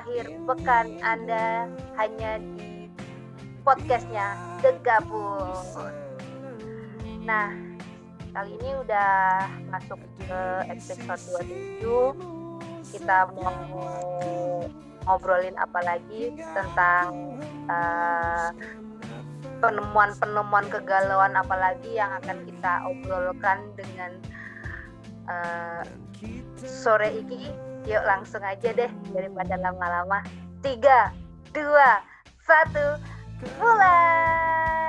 akhir 0.00 0.32
pekan 0.48 0.96
Anda 1.04 1.68
hanya 2.00 2.40
di 2.56 2.88
podcastnya 3.60 4.32
The 4.64 4.72
Gabuts. 4.80 5.76
Nah, 7.28 7.52
kali 8.32 8.56
ini 8.56 8.70
udah 8.80 9.44
masuk 9.68 10.00
ke 10.24 10.40
episode 10.72 11.04
27. 11.84 12.96
Kita 12.96 13.28
mau 13.36 13.52
ngobrolin 15.04 15.60
apa 15.60 15.84
lagi 15.84 16.32
tentang 16.32 17.36
uh, 17.68 18.56
penemuan-penemuan 19.60 20.64
kegalauan 20.72 21.36
apalagi 21.36 21.92
yang 21.92 22.08
akan 22.24 22.40
kita 22.48 22.88
obrolkan 22.88 23.68
dengan 23.76 24.16
uh, 25.28 25.84
sore 26.64 27.20
ini 27.20 27.69
yuk 27.90 28.06
langsung 28.06 28.38
aja 28.46 28.70
deh 28.70 28.90
daripada 29.10 29.58
lama-lama. 29.58 30.22
Tiga 30.62 31.10
dua 31.50 31.98
satu 32.46 33.02
mulai 33.58 34.79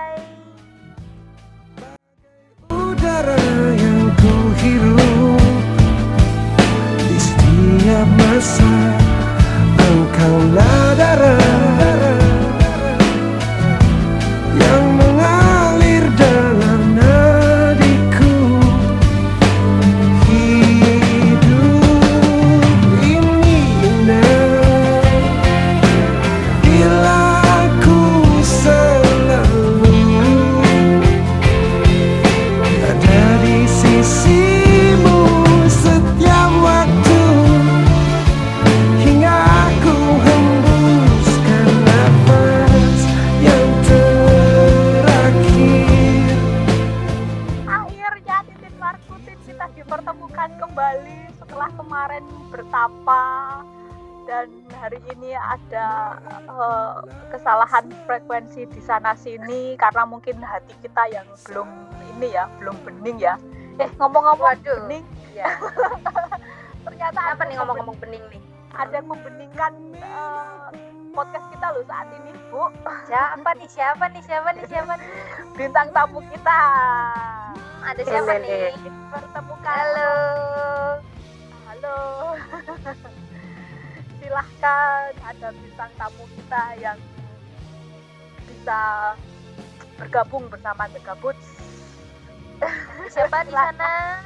sini 59.22 59.78
karena 59.78 60.04
mungkin 60.10 60.42
hati 60.42 60.74
kita 60.82 61.04
yang 61.14 61.28
belum 61.46 61.70
ini 62.18 62.34
ya 62.34 62.50
belum 62.58 62.76
bening 62.82 63.18
ya. 63.22 63.38
Eh 63.78 63.90
ngomong-ngomong 64.02 64.58
bening. 64.66 65.06
ya 65.32 65.48
ternyata 66.86 67.20
apa 67.32 67.46
nih 67.46 67.56
ngomong-ngomong 67.62 67.98
bening. 68.02 68.24
nih? 68.34 68.42
Ada 68.76 69.00
yang 69.00 69.08
membeningkan 69.14 69.74
uh, 70.02 70.74
podcast 71.14 71.46
kita 71.54 71.68
loh 71.76 71.84
saat 71.86 72.08
ini 72.18 72.32
bu. 72.50 72.68
Siapa 73.06 73.50
nih? 73.56 73.70
Siapa 73.70 74.06
nih? 74.12 74.22
Siapa 74.26 74.50
nih? 74.58 74.64
Siapa 74.68 74.94
nih? 74.98 75.10
Bintang 75.60 75.88
tamu 75.94 76.20
kita. 76.34 76.62
Hmm, 77.54 77.88
ada 77.88 78.02
siapa 78.02 78.34
nih? 78.42 78.74
Pertemukan 79.12 79.76
halo. 79.76 80.14
Halo. 81.70 82.00
Silahkan 84.20 85.12
ada 85.26 85.48
bintang 85.52 85.92
tamu 86.00 86.24
kita 86.36 86.64
yang 86.80 86.98
bisa 88.62 89.18
bergabung 89.98 90.46
bersama 90.54 90.86
The 90.94 91.02
Gabut. 91.02 91.34
Siapa 93.10 93.42
di 93.42 93.50
sana? 93.50 94.22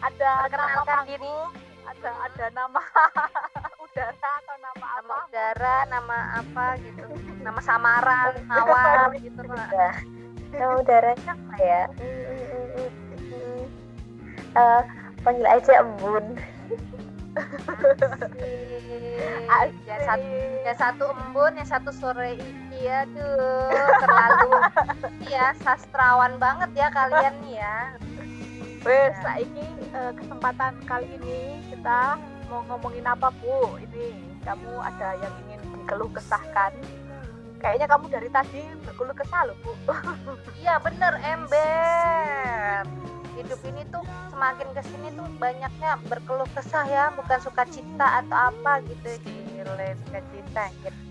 Ada 0.00 0.48
nama 0.48 1.04
diri. 1.04 1.36
Ada 1.84 2.10
ada 2.24 2.46
nama 2.56 2.80
udara 3.84 4.30
atau 4.40 4.56
nama 4.64 4.86
apa? 4.96 5.04
Nama 5.04 5.16
udara, 5.28 5.76
nama 5.92 6.18
apa 6.40 6.66
gitu. 6.80 7.04
Nama 7.44 7.60
samaran, 7.60 8.32
awan 8.48 9.12
gitu 9.20 9.44
Mbak. 9.44 9.92
Nama 10.56 10.74
udaranya 10.80 11.32
apa 11.36 11.54
ya? 11.60 11.82
Uh, 14.56 14.82
panggil 15.20 15.44
aja 15.52 15.84
Embun 15.84 16.40
ya 19.86 19.96
satu 20.02 20.28
ya 20.64 20.74
satu 20.74 21.04
embun 21.12 21.52
ya 21.56 21.66
satu 21.66 21.90
sore 21.92 22.40
iki 22.86 22.94
ya 22.94 23.02
tuh 23.10 23.66
terlalu 23.98 24.50
ya 25.34 25.46
sastrawan 25.66 26.38
banget 26.38 26.70
ya 26.78 26.86
kalian 26.94 27.34
nih 27.42 27.58
ya 27.58 27.78
Wes, 28.86 29.18
ya. 29.18 29.42
ini 29.42 29.66
uh, 29.90 30.14
kesempatan 30.14 30.78
kali 30.86 31.18
ini 31.18 31.58
kita 31.74 32.22
mau 32.46 32.62
ngomongin 32.70 33.02
apa 33.02 33.34
Bu? 33.42 33.74
Ini 33.82 34.38
kamu 34.46 34.78
ada 34.78 35.18
yang 35.18 35.34
ingin 35.42 35.58
dikeluh 35.74 36.06
kesahkan? 36.14 36.70
Kayaknya 37.58 37.90
kamu 37.90 38.06
dari 38.06 38.30
tadi 38.30 38.62
berkeluh 38.86 39.18
kesah 39.18 39.42
loh 39.50 39.58
Bu. 39.66 39.74
Iya 40.62 40.78
bener 40.78 41.18
ember 41.18 42.86
hidup 43.34 43.58
ini 43.66 43.82
tuh 43.90 44.06
semakin 44.30 44.70
ke 44.70 44.82
sini 44.86 45.10
tuh 45.18 45.26
banyaknya 45.42 45.98
berkeluh 46.06 46.46
kesah 46.54 46.86
ya 46.86 47.10
bukan 47.18 47.42
suka 47.42 47.66
cita 47.66 48.22
atau 48.22 48.54
apa 48.54 48.86
gitu 48.86 49.18
gile 49.26 49.98
suka 50.06 50.22
cita 50.30 50.64
gitu 50.86 51.05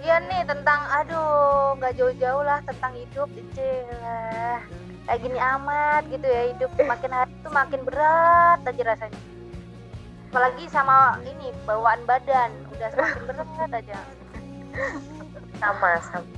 iya. 0.00 0.16
Nih 0.22 0.42
tentang 0.46 0.80
aduh 0.90 1.74
nggak 1.78 1.94
jauh-jauh 1.98 2.42
lah 2.44 2.58
tentang 2.66 2.92
hidup 2.94 3.28
lah 4.02 4.60
kayak 5.08 5.20
gini 5.26 5.38
amat 5.38 6.02
gitu 6.06 6.26
ya 6.26 6.42
hidup 6.54 6.70
makin 6.86 7.10
hari 7.10 7.32
tuh 7.42 7.52
makin 7.52 7.80
berat 7.82 8.58
aja 8.62 8.82
rasanya. 8.84 9.20
Apalagi 10.30 10.64
sama 10.70 11.18
ini 11.26 11.50
bawaan 11.66 12.02
badan 12.06 12.54
udah 12.70 12.88
semakin 12.94 13.22
berat 13.26 13.70
aja. 13.74 13.98
Sama 15.58 15.88
sama. 16.00 16.28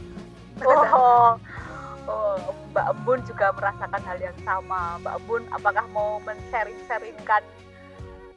Oh. 0.64 1.36
Oh, 2.02 2.34
Mbak 2.74 2.98
Embun 2.98 3.22
juga 3.30 3.54
merasakan 3.54 4.02
hal 4.02 4.18
yang 4.18 4.34
sama. 4.42 4.98
Mbak 5.06 5.22
Embun, 5.22 5.42
apakah 5.54 5.86
mau 5.94 6.18
men-sharing-sharingkan 6.26 7.46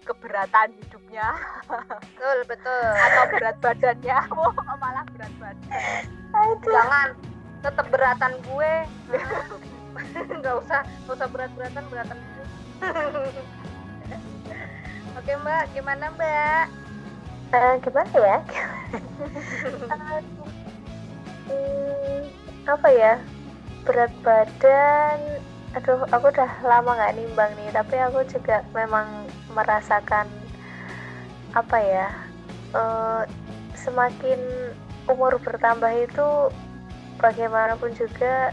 keberatan 0.05 0.69
hidupnya? 0.77 1.33
Betul, 1.65 2.37
betul. 2.45 2.85
Atau 2.93 3.23
berat 3.33 3.57
badannya? 3.59 4.17
Oh, 4.37 4.53
malah 4.77 5.05
berat 5.11 5.33
badan. 5.41 6.05
Jangan, 6.61 7.09
tetap 7.65 7.85
beratan 7.89 8.33
gue. 8.45 8.73
Nggak 10.39 10.55
usah, 10.59 10.83
nggak 10.83 11.15
usah 11.15 11.27
berat-beratan, 11.31 11.83
beratan 11.87 12.19
gue. 12.19 12.45
Oke 15.15 15.31
Mbak, 15.39 15.63
gimana 15.71 16.11
Mbak? 16.19 16.65
Uh, 17.55 17.79
gimana 17.79 18.11
ya? 18.19 18.37
uh, 19.87 20.19
hmm, 21.47 22.27
apa 22.67 22.89
ya? 22.91 23.15
berat 23.85 24.09
badan 24.25 25.21
aduh 25.77 26.01
aku 26.09 26.33
udah 26.33 26.51
lama 26.65 26.97
nggak 26.97 27.21
nimbang 27.21 27.51
nih 27.53 27.69
tapi 27.69 28.01
aku 28.01 28.25
juga 28.25 28.65
memang 28.73 29.24
merasakan 29.55 30.27
apa 31.55 31.77
ya 31.79 32.07
uh, 32.75 33.23
semakin 33.73 34.37
umur 35.07 35.39
bertambah 35.39 35.89
itu 35.95 36.51
bagaimanapun 37.23 37.95
juga 37.95 38.51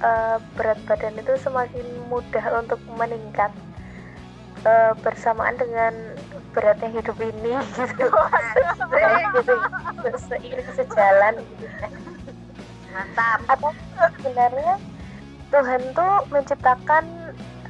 uh, 0.00 0.40
berat 0.56 0.80
badan 0.88 1.20
itu 1.20 1.36
semakin 1.36 1.84
mudah 2.08 2.44
untuk 2.56 2.80
meningkat 2.96 3.52
uh, 4.64 4.96
bersamaan 5.04 5.60
dengan 5.60 5.92
beratnya 6.56 6.90
hidup 6.90 7.16
ini 7.20 7.54
gitu, 7.76 8.08
gitu 9.36 9.54
seiring 10.26 10.70
sejalan 10.74 11.34
gitu. 11.60 11.66
Mantap. 12.90 13.38
Atau 13.46 13.70
sebenarnya 14.18 14.74
Tuhan 15.50 15.82
tuh 15.94 16.12
menciptakan 16.30 17.04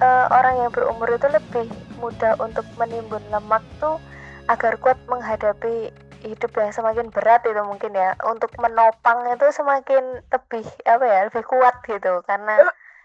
uh, 0.00 0.26
orang 0.32 0.54
yang 0.64 0.70
berumur 0.72 1.08
itu 1.12 1.28
lebih 1.28 1.68
mudah 2.00 2.34
untuk 2.40 2.64
menimbun 2.80 3.22
lemak 3.28 3.62
tuh 3.78 4.00
agar 4.48 4.80
kuat 4.82 4.98
menghadapi 5.06 5.92
hidup 6.24 6.52
yang 6.56 6.72
semakin 6.72 7.08
berat 7.12 7.44
itu 7.44 7.62
mungkin 7.62 7.92
ya. 7.94 8.16
Untuk 8.26 8.50
menopang 8.58 9.24
itu 9.30 9.46
semakin 9.52 10.24
lebih 10.32 10.64
apa 10.88 11.04
ya 11.04 11.20
lebih 11.28 11.44
kuat 11.46 11.76
gitu. 11.84 12.24
Karena 12.24 12.64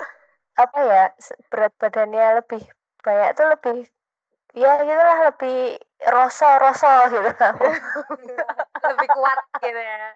apa 0.63 0.79
ya 0.81 1.03
berat 1.51 1.75
badannya 1.77 2.41
lebih 2.41 2.63
banyak 3.03 3.27
itu 3.35 3.43
lebih 3.45 3.77
ya 4.55 4.71
gitulah 4.81 5.19
lebih 5.29 5.57
roso 6.09 6.49
roso 6.61 6.91
gitu 7.09 7.31
lebih 8.85 9.09
kuat 9.09 9.39
gitu 9.61 9.81
ya 9.81 10.09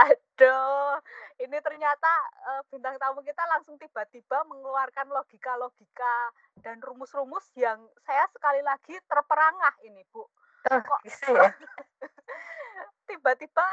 aduh 0.00 0.98
ini 1.40 1.56
ternyata 1.64 2.12
uh, 2.52 2.62
bintang 2.68 3.00
tamu 3.00 3.24
kita 3.24 3.40
langsung 3.48 3.78
tiba-tiba 3.80 4.44
mengeluarkan 4.44 5.08
logika-logika 5.08 6.16
dan 6.60 6.76
rumus-rumus 6.84 7.48
yang 7.56 7.80
saya 8.04 8.28
sekali 8.28 8.60
lagi 8.60 8.92
terperangah 9.08 9.72
ini, 9.88 10.04
Bu. 10.12 10.20
Oh, 10.20 10.28
Kok 10.68 11.00
bisa 11.00 11.32
ya? 11.32 11.48
tiba-tiba 13.08 13.64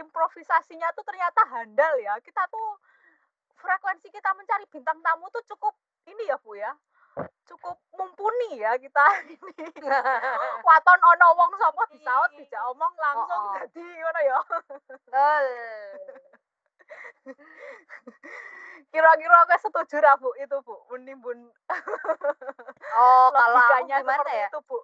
improvisasinya 0.00 0.88
tuh 0.96 1.04
ternyata 1.04 1.44
handal 1.52 1.92
ya. 2.00 2.16
Kita 2.24 2.40
tuh 2.48 2.80
frekuensi 3.60 4.08
kita 4.08 4.32
mencari 4.32 4.64
bintang 4.72 4.96
tamu 5.04 5.28
tuh 5.28 5.44
cukup 5.44 5.76
ini 6.08 6.24
ya, 6.24 6.40
Bu 6.40 6.56
ya 6.56 6.72
cukup 7.50 7.76
mumpuni 7.94 8.62
ya 8.62 8.78
kita 8.78 9.04
ini. 9.34 9.66
Waton 10.66 11.00
ono 11.16 11.26
wong 11.34 11.52
sapa 11.58 11.82
disaut 11.90 12.30
dijak 12.38 12.62
omong 12.70 12.94
langsung 12.96 13.42
oh, 13.42 13.50
oh. 13.50 13.54
dadi 13.58 13.82
ngono 13.82 14.20
ya. 14.22 14.38
Kira-kira 18.90 19.36
aku 19.46 19.54
setuju 19.62 20.02
ra 20.02 20.18
Bu 20.18 20.34
itu 20.40 20.56
Bu 20.66 20.74
menimbun 20.90 21.46
Oh, 22.98 23.26
kalau 23.30 23.62
gimana 23.86 24.30
ya? 24.34 24.48
Itu, 24.50 24.60
Bu. 24.66 24.78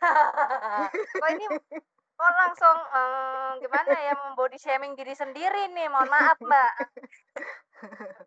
oh 0.00 1.28
ini 1.28 1.46
kok 2.20 2.36
langsung 2.36 2.76
um, 2.92 3.56
gimana 3.64 3.96
ya 3.96 4.12
membody 4.12 4.60
shaming 4.60 4.92
diri 4.92 5.16
sendiri 5.16 5.72
nih 5.72 5.88
mohon 5.88 6.08
maaf 6.12 6.36
mbak 6.40 6.72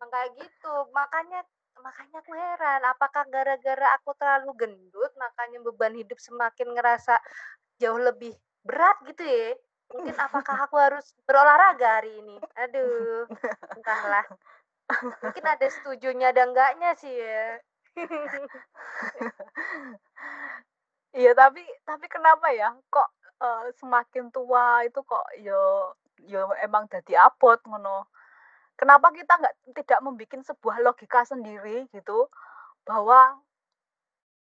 kayak 0.09 0.29
gitu 0.37 0.73
makanya 0.93 1.45
makanya 1.81 2.21
aku 2.21 2.31
heran 2.37 2.81
apakah 2.85 3.23
gara-gara 3.31 3.87
aku 3.97 4.13
terlalu 4.19 4.51
gendut 4.55 5.11
makanya 5.17 5.57
beban 5.63 5.97
hidup 5.97 6.19
semakin 6.21 6.75
ngerasa 6.75 7.17
jauh 7.81 7.97
lebih 7.97 8.33
berat 8.61 8.97
gitu 9.09 9.23
ya? 9.23 9.57
Mungkin 9.93 10.15
apakah 10.17 10.57
aku 10.65 10.75
harus 10.79 11.05
berolahraga 11.25 12.01
hari 12.01 12.13
ini? 12.17 12.37
Aduh 12.57 13.25
entahlah. 13.77 14.25
Mungkin 15.23 15.45
ada 15.45 15.67
setujunya 15.69 16.29
ada 16.29 16.43
enggaknya 16.45 16.89
sih 16.97 17.13
ya. 17.13 17.59
Iya 21.13 21.37
tapi 21.37 21.61
tapi 21.85 22.09
kenapa 22.09 22.49
ya? 22.49 22.73
Kok 22.89 23.09
uh, 23.37 23.69
semakin 23.77 24.33
tua 24.33 24.81
itu 24.81 24.97
kok 25.05 25.21
yo 25.37 25.93
yo 26.25 26.49
emang 26.57 26.89
jadi 26.89 27.29
abot 27.29 27.61
ngono 27.69 28.09
kenapa 28.79 29.13
kita 29.13 29.33
nggak 29.39 29.55
tidak 29.77 29.99
membuat 30.01 30.41
sebuah 30.43 30.77
logika 30.83 31.23
sendiri 31.27 31.87
gitu 31.93 32.27
bahwa 32.83 33.39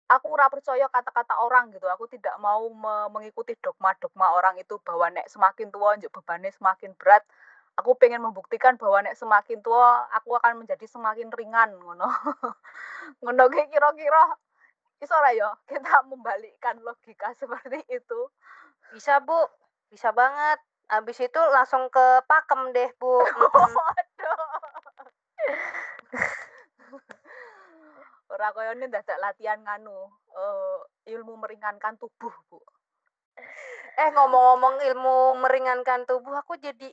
aku 0.08 0.26
ora 0.32 0.48
percaya 0.48 0.88
kata-kata 0.88 1.36
orang 1.44 1.70
gitu. 1.70 1.84
Aku 1.92 2.08
tidak 2.08 2.34
mau 2.40 2.64
me 2.72 3.12
mengikuti 3.12 3.54
dogma-dogma 3.60 4.32
orang 4.34 4.56
itu 4.56 4.80
bahwa 4.82 5.12
nek 5.12 5.28
semakin 5.28 5.68
tua 5.68 5.94
njuk 6.00 6.10
bebannya 6.10 6.50
semakin 6.56 6.96
berat. 6.96 7.22
Aku 7.78 7.94
pengen 7.94 8.24
membuktikan 8.24 8.74
bahwa 8.80 9.06
nek 9.06 9.14
semakin 9.14 9.62
tua 9.62 10.08
aku 10.16 10.34
akan 10.40 10.64
menjadi 10.64 10.86
semakin 10.88 11.30
ringan 11.30 11.76
ngono. 11.78 12.08
Ngono 13.22 13.44
kira-kira 13.52 14.22
iso 14.98 15.14
ya 15.36 15.54
kita 15.68 16.02
membalikkan 16.10 16.80
logika 16.82 17.30
seperti 17.40 17.84
itu. 17.92 18.20
Bisa 18.96 19.20
bu. 19.22 19.46
Bisa 19.92 20.10
banget. 20.12 20.58
Habis 20.88 21.20
itu 21.20 21.40
langsung 21.52 21.92
ke 21.92 22.24
pakem 22.24 22.72
deh, 22.72 22.88
Bu. 22.96 23.20
Ora 23.20 23.97
koyo 28.52 28.72
ini 28.76 28.86
dadak 28.88 29.18
latihan 29.20 29.60
nganu, 29.62 30.08
uh, 30.34 30.78
ilmu 31.08 31.38
meringankan 31.40 31.96
tubuh, 31.96 32.32
Bu. 32.50 32.58
Eh, 33.98 34.14
ngomong-ngomong 34.14 34.78
ilmu 34.94 35.42
meringankan 35.42 36.06
tubuh, 36.06 36.30
aku 36.38 36.54
jadi 36.54 36.86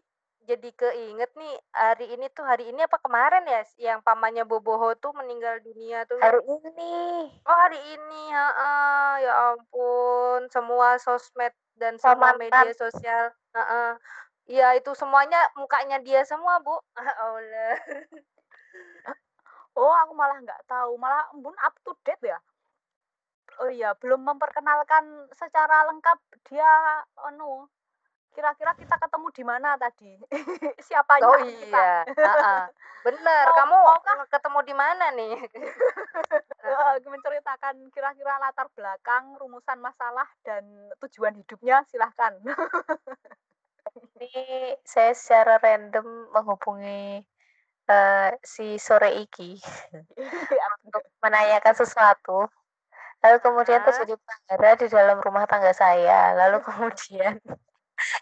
jadi 0.46 0.70
keinget 0.78 1.30
nih 1.38 1.54
hari 1.74 2.18
ini 2.18 2.30
tuh 2.34 2.46
hari 2.46 2.70
ini 2.70 2.82
apa 2.86 3.02
kemarin 3.02 3.46
ya 3.50 3.62
yang 3.82 4.00
pamannya 4.06 4.46
Boboho 4.46 4.94
tuh 4.98 5.10
meninggal 5.18 5.58
dunia 5.66 6.06
tuh 6.06 6.22
hari 6.22 6.38
ini 6.46 6.94
oh 7.42 7.58
hari 7.66 7.82
ini 7.82 8.22
ya, 8.30 8.46
ya 9.26 9.34
ampun 9.58 10.46
semua 10.54 11.02
sosmed 11.02 11.50
dan 11.82 11.98
semua 11.98 12.38
media 12.38 12.74
sosial 12.78 13.34
Heeh. 13.56 13.92
Iya, 14.46 14.78
itu 14.78 14.92
semuanya 14.94 15.42
mukanya 15.58 15.98
dia 16.04 16.22
semua, 16.28 16.62
Bu. 16.62 16.78
Allah. 17.24 17.80
Oh, 19.76 19.94
aku 20.04 20.14
malah 20.16 20.40
nggak 20.40 20.64
tahu. 20.68 20.96
Malah 20.96 21.32
Embun 21.36 21.56
up 21.64 21.76
to 21.84 21.92
date 22.08 22.24
ya? 22.24 22.40
Oh 23.64 23.72
iya, 23.72 23.96
belum 23.96 24.24
memperkenalkan 24.24 25.32
secara 25.32 25.88
lengkap 25.88 26.20
dia 26.52 26.68
anu 27.24 27.72
kira-kira 28.36 28.76
kita 28.76 29.00
ketemu 29.00 29.28
di 29.32 29.44
mana 29.48 29.80
tadi? 29.80 30.12
Siapanya 30.92 31.24
Oh 31.24 31.40
iya. 31.40 32.04
Heeh. 32.04 32.64
Bener, 33.08 33.44
Mau 33.48 33.56
kamu 33.56 33.76
maukah 33.80 34.18
ketemu 34.28 34.60
di 34.66 34.76
mana 34.76 35.06
nih? 35.16 35.36
menceritakan 37.16 37.94
kira-kira 37.94 38.42
latar 38.42 38.68
belakang, 38.74 39.38
rumusan 39.40 39.80
masalah 39.80 40.26
dan 40.44 40.66
tujuan 41.06 41.38
hidupnya, 41.38 41.86
silahkan. 41.88 42.36
Ini 44.20 44.76
saya 44.84 45.14
secara 45.14 45.62
random 45.62 46.34
menghubungi 46.34 47.22
uh, 47.90 48.30
si 48.42 48.78
sore 48.82 49.22
iki 49.22 49.58
untuk 50.86 51.04
menanyakan 51.22 51.76
sesuatu. 51.76 52.50
Lalu 53.24 53.38
kemudian 53.42 53.82
ah. 53.82 53.86
terjadi 53.90 54.14
pelanggaran 54.22 54.76
di 54.78 54.88
dalam 54.92 55.18
rumah 55.22 55.46
tangga 55.50 55.74
saya. 55.74 56.38
Lalu 56.38 56.62
kemudian 56.68 57.42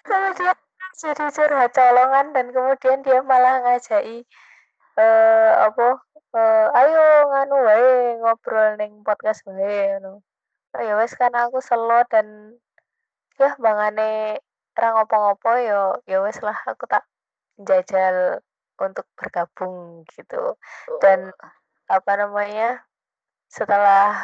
kemudian 0.06 0.56
jadi 0.94 1.26
curhat 1.34 1.74
colongan 1.74 2.32
dan 2.32 2.46
kemudian 2.54 3.02
dia 3.02 3.20
malah 3.26 3.66
ngajai 3.66 4.22
uh, 5.02 5.52
apa 5.66 5.88
uh, 6.38 6.68
ayo 6.78 7.04
nganu 7.34 7.58
wae 7.66 7.90
ngobrol 8.22 8.78
neng 8.78 9.02
podcast 9.02 9.42
wae 9.50 9.98
ngono. 9.98 10.22
Oh 10.74 10.82
ya 10.82 10.98
wes 10.98 11.14
kan 11.18 11.34
aku 11.34 11.62
selo 11.62 12.02
dan 12.10 12.58
ya 13.38 13.54
bangane 13.58 14.42
ra 14.74 14.88
ngopo-ngopo 14.94 15.52
yo 15.62 15.82
ya 16.10 16.18
wes 16.26 16.42
lah 16.42 16.58
aku 16.66 16.90
tak 16.90 17.06
jajal 17.62 18.42
untuk 18.80 19.06
bergabung 19.18 20.08
gitu. 20.14 20.58
Dan 21.02 21.30
oh. 21.30 21.52
apa 21.92 22.12
namanya? 22.18 22.82
Setelah 23.50 24.18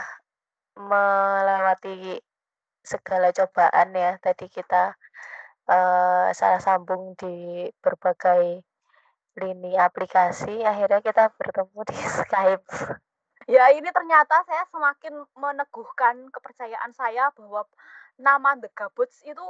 melewati 0.73 2.17
segala 2.81 3.29
cobaan 3.29 3.93
ya, 3.93 4.17
tadi 4.17 4.49
kita 4.49 4.97
uh, 5.69 6.33
salah 6.33 6.61
sambung 6.63 7.13
di 7.13 7.69
berbagai 7.83 8.65
lini 9.37 9.77
aplikasi, 9.77 10.65
akhirnya 10.65 10.99
kita 10.99 11.31
bertemu 11.37 11.79
di 11.85 11.97
Skype. 12.17 12.67
Ya, 13.49 13.73
ini 13.73 13.89
ternyata 13.89 14.45
saya 14.45 14.61
semakin 14.69 15.25
meneguhkan 15.33 16.29
kepercayaan 16.29 16.93
saya 16.93 17.33
bahwa 17.33 17.65
nama 18.19 18.53
The 18.61 18.69
Gabuts 18.75 19.25
itu 19.25 19.45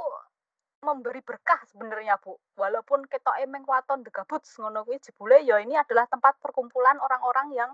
memberi 0.80 1.20
berkah 1.20 1.60
sebenarnya 1.68 2.16
Bu. 2.20 2.36
Walaupun 2.56 3.04
kita 3.06 3.36
emeng 3.44 3.64
waton 3.68 4.00
The 4.04 4.10
Gabuts 4.12 4.56
ngono 4.60 4.84
kuwi 4.84 4.98
jebule 5.00 5.44
ya 5.44 5.60
ini 5.60 5.76
adalah 5.76 6.08
tempat 6.08 6.40
perkumpulan 6.40 6.96
orang-orang 7.00 7.48
yang 7.52 7.70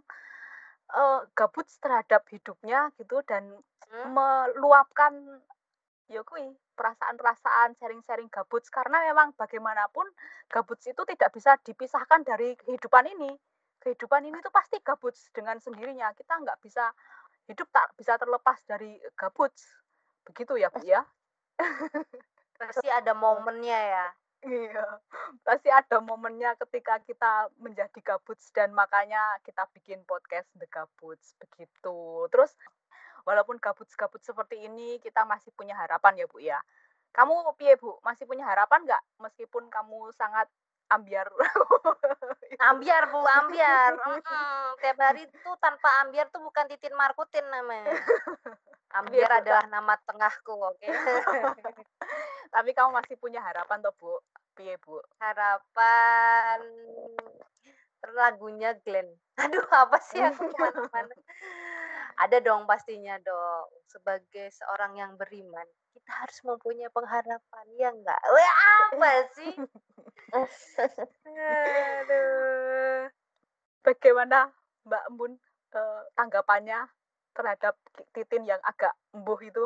uh, 0.94 1.22
gabuts 1.34 1.78
terhadap 1.82 2.26
hidupnya 2.30 2.90
gitu 2.98 3.22
dan 3.26 3.46
hmm. 3.90 4.10
meluapkan 4.10 5.42
ya 6.06 6.22
kuwi 6.22 6.54
perasaan-perasaan 6.76 7.74
sharing-sharing 7.80 8.30
gabuts 8.30 8.68
karena 8.68 9.00
memang 9.10 9.32
bagaimanapun 9.34 10.06
gabuts 10.52 10.86
itu 10.86 11.02
tidak 11.08 11.32
bisa 11.34 11.56
dipisahkan 11.64 12.22
dari 12.22 12.54
kehidupan 12.54 13.06
ini. 13.16 13.32
Kehidupan 13.80 14.28
ini 14.28 14.38
tuh 14.42 14.52
pasti 14.52 14.82
gabuts 14.82 15.30
dengan 15.32 15.56
sendirinya. 15.62 16.12
Kita 16.12 16.36
nggak 16.42 16.58
bisa 16.60 16.90
hidup 17.46 17.70
tak 17.70 17.94
bisa 17.96 18.18
terlepas 18.18 18.58
dari 18.66 18.98
gabuts. 19.14 19.62
Begitu 20.26 20.58
ya, 20.58 20.68
Bu 20.68 20.82
ya? 20.82 21.00
Pasti 22.56 22.88
ada 22.88 23.12
momennya 23.12 23.78
ya. 23.78 24.06
Iya, 24.46 24.84
pasti 25.42 25.72
ada 25.72 25.98
momennya 25.98 26.54
ketika 26.60 27.02
kita 27.02 27.50
menjadi 27.58 27.98
gabuts 27.98 28.52
dan 28.54 28.70
makanya 28.70 29.18
kita 29.42 29.66
bikin 29.74 30.04
podcast 30.06 30.46
The 30.54 30.68
Gabuts 30.70 31.34
begitu. 31.40 32.28
Terus 32.30 32.54
walaupun 33.26 33.58
gabut-gabut 33.58 34.22
seperti 34.22 34.70
ini 34.70 35.02
kita 35.02 35.26
masih 35.26 35.50
punya 35.56 35.74
harapan 35.74 36.20
ya 36.20 36.26
Bu 36.30 36.38
ya. 36.38 36.60
Kamu 37.10 37.58
piye 37.58 37.74
Bu? 37.80 37.98
Masih 38.06 38.28
punya 38.28 38.46
harapan 38.46 38.86
nggak 38.86 39.02
meskipun 39.18 39.66
kamu 39.66 40.14
sangat 40.14 40.46
ambiar? 40.90 41.26
ambiar 42.70 43.02
Bu, 43.10 43.20
ambiar. 43.22 43.92
Hmm, 44.26 44.74
tiap 44.82 44.98
hari 44.98 45.26
itu 45.26 45.50
tanpa 45.62 45.88
ambiar 46.02 46.26
tuh 46.34 46.42
bukan 46.42 46.66
Titin 46.66 46.94
Markutin 46.98 47.46
namanya. 47.46 47.94
Ambiar 48.96 49.28
Biar 49.28 49.42
adalah 49.44 49.64
nama 49.68 49.94
tengahku, 50.08 50.56
oke. 50.56 50.80
Okay? 50.80 50.94
Tapi 52.54 52.70
kamu 52.72 52.96
masih 52.96 53.18
punya 53.20 53.44
harapan 53.44 53.82
toh, 53.82 53.92
Bu? 53.98 54.14
Piye, 54.56 54.78
Bu? 54.80 55.02
Harapan 55.20 56.64
lagunya 58.14 58.78
Glenn. 58.86 59.10
Aduh, 59.36 59.66
apa 59.68 59.98
sih 60.00 60.22
aku 60.22 60.48
ke 60.48 60.56
mana-mana. 60.56 61.14
Ada 62.16 62.40
dong 62.40 62.64
pastinya 62.64 63.20
dong 63.20 63.68
sebagai 63.88 64.48
seorang 64.52 64.96
yang 64.96 65.12
beriman 65.20 65.66
kita 65.96 66.12
harus 66.12 66.38
mempunyai 66.44 66.92
pengharapan 66.92 67.66
ya 67.76 67.88
enggak 67.92 68.20
Wah, 68.20 68.54
apa 68.92 69.12
sih? 69.32 69.52
Aduh. 72.00 73.08
Bagaimana 73.80 74.50
Mbak 74.84 75.04
Embun 75.08 75.32
eh, 75.72 76.02
tanggapannya 76.18 76.90
terhadap 77.36 77.76
Titin 78.16 78.48
yang 78.48 78.60
agak 78.64 78.92
embuh 79.12 79.38
itu? 79.44 79.64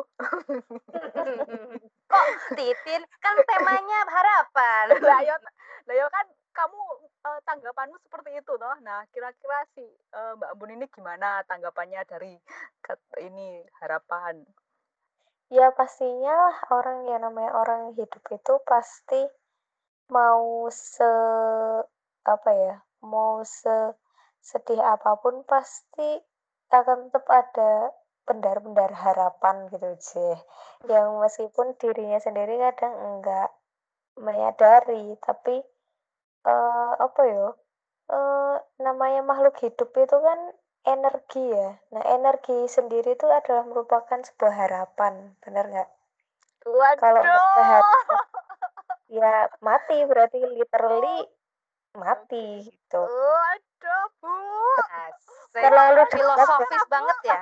Kok 2.11 2.27
Titin? 2.59 3.03
Kan 3.23 3.35
temanya 3.47 4.01
harapan. 4.11 4.85
Lah 4.99 5.21
yo 5.23 5.37
lah 5.87 5.95
yo 5.95 6.07
kan 6.11 6.27
kamu 6.51 6.83
uh, 7.25 7.41
tanggapanmu 7.45 7.97
seperti 8.05 8.41
itu 8.41 8.53
toh. 8.57 8.77
Nah 8.85 9.05
kira-kira 9.13 9.59
si 9.77 9.85
uh, 10.17 10.37
Mbak 10.37 10.51
Embun 10.57 10.75
ini 10.77 10.87
gimana 10.89 11.45
tanggapannya 11.45 12.03
dari 12.09 12.35
ini 13.27 13.65
harapan? 13.81 14.45
Ya 15.51 15.75
pastinya 15.75 16.31
lah 16.31 16.59
orang 16.71 17.11
yang 17.11 17.27
namanya 17.27 17.51
orang 17.59 17.83
hidup 17.99 18.23
itu 18.31 18.55
pasti 18.63 19.27
mau 20.11 20.71
se 20.71 21.11
apa 22.27 22.51
ya 22.55 22.77
mau 23.03 23.43
se 23.43 23.95
sedih 24.43 24.79
apa 24.79 25.19
pun 25.19 25.43
pasti 25.45 26.23
akan 26.71 27.11
tetap 27.11 27.27
ada 27.27 27.91
pendar-pendar 28.25 28.95
harapan 28.95 29.67
gitu 29.75 29.91
sih 29.99 30.35
yang 30.87 31.19
meskipun 31.19 31.75
dirinya 31.83 32.23
sendiri 32.23 32.63
kadang 32.63 32.95
enggak 32.95 33.51
menyadari 34.15 35.19
tapi 35.19 35.67
uh, 36.47 36.93
apa 36.99 37.23
ya? 37.27 37.49
Uh, 38.11 38.57
namanya 38.83 39.23
makhluk 39.23 39.55
hidup 39.63 39.91
itu 39.95 40.17
kan 40.19 40.41
energi 40.87 41.45
ya. 41.53 41.79
Nah 41.95 42.03
energi 42.11 42.67
sendiri 42.67 43.15
itu 43.15 43.27
adalah 43.29 43.63
merupakan 43.67 44.19
sebuah 44.19 44.55
harapan 44.55 45.37
benar 45.45 45.65
nggak? 45.71 45.91
Kalau 47.01 47.23
harapan 47.23 48.19
ya 49.11 49.51
mati 49.63 49.99
berarti 50.07 50.39
literally 50.55 51.27
mati 51.95 52.67
gitu. 52.67 53.03
Waduh 53.03 54.07
bu. 54.19 54.35
Terlalu 55.55 56.03
filosofis 56.15 56.85
banget 56.91 57.19
ya 57.27 57.41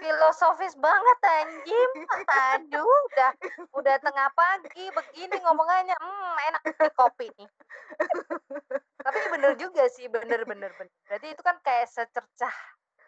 filosofis 0.00 0.74
banget 0.80 1.18
anjim 1.22 1.90
aduh 2.26 2.96
udah 3.12 3.32
udah 3.76 3.96
tengah 4.00 4.28
pagi 4.32 4.88
begini 4.88 5.36
ngomongannya. 5.44 5.96
Hmm 6.00 6.34
enak 6.50 6.62
nih 6.64 6.92
kopi 6.96 7.28
nih. 7.36 7.48
Tapi 9.04 9.20
bener 9.36 9.52
juga 9.60 9.84
sih 9.92 10.08
bener 10.08 10.48
bener 10.48 10.72
bener. 10.74 10.94
Berarti 11.06 11.26
itu 11.36 11.42
kan 11.44 11.60
kayak 11.60 11.92
secercah 11.92 12.56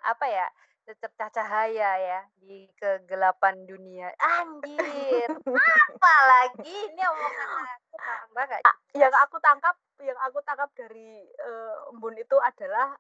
apa 0.05 0.27
ya 0.29 0.47
secercah 0.83 1.31
cahaya 1.31 1.91
ya 1.97 2.21
di 2.43 2.69
kegelapan 2.77 3.65
dunia. 3.65 4.13
Anjir 4.21 5.31
apa 5.49 6.15
lagi 6.29 6.77
ini 6.93 7.03
omongan 7.03 7.49
aku? 7.57 7.97
Gak 8.37 8.77
yang 8.99 9.15
aku 9.25 9.37
tangkap 9.41 9.77
yang 10.03 10.19
aku 10.27 10.43
tangkap 10.43 10.69
dari 10.75 11.23
uh, 11.47 12.13
itu 12.19 12.37
adalah 12.43 12.93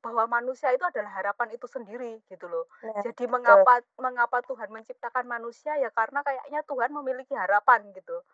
bahwa 0.00 0.24
manusia 0.28 0.72
itu 0.72 0.84
adalah 0.84 1.10
harapan 1.20 1.48
itu 1.52 1.66
sendiri 1.68 2.20
gitu 2.28 2.48
loh. 2.48 2.64
Ya, 2.80 3.02
Jadi 3.10 3.24
mengapa 3.28 3.80
betul. 3.80 4.00
mengapa 4.00 4.38
Tuhan 4.44 4.70
menciptakan 4.72 5.26
manusia 5.28 5.76
ya 5.76 5.90
karena 5.92 6.24
kayaknya 6.24 6.60
Tuhan 6.64 6.90
memiliki 6.92 7.34
harapan 7.36 7.84
gitu. 7.92 8.24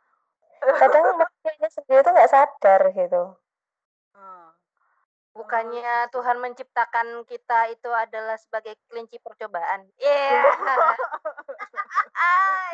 Kadang 0.61 1.03
manusianya 1.21 1.69
sendiri 1.73 2.01
itu 2.05 2.11
nggak 2.11 2.31
sadar 2.31 2.81
gitu. 2.95 3.35
Hmm. 4.15 4.51
Bukannya 5.31 6.07
oh, 6.07 6.11
Tuhan 6.11 6.39
menciptakan 6.43 7.25
kita 7.25 7.71
itu 7.71 7.91
adalah 7.95 8.37
sebagai 8.39 8.75
kelinci 8.91 9.19
percobaan. 9.23 9.87
Iya. 9.99 10.43
Yeah. 10.43 10.95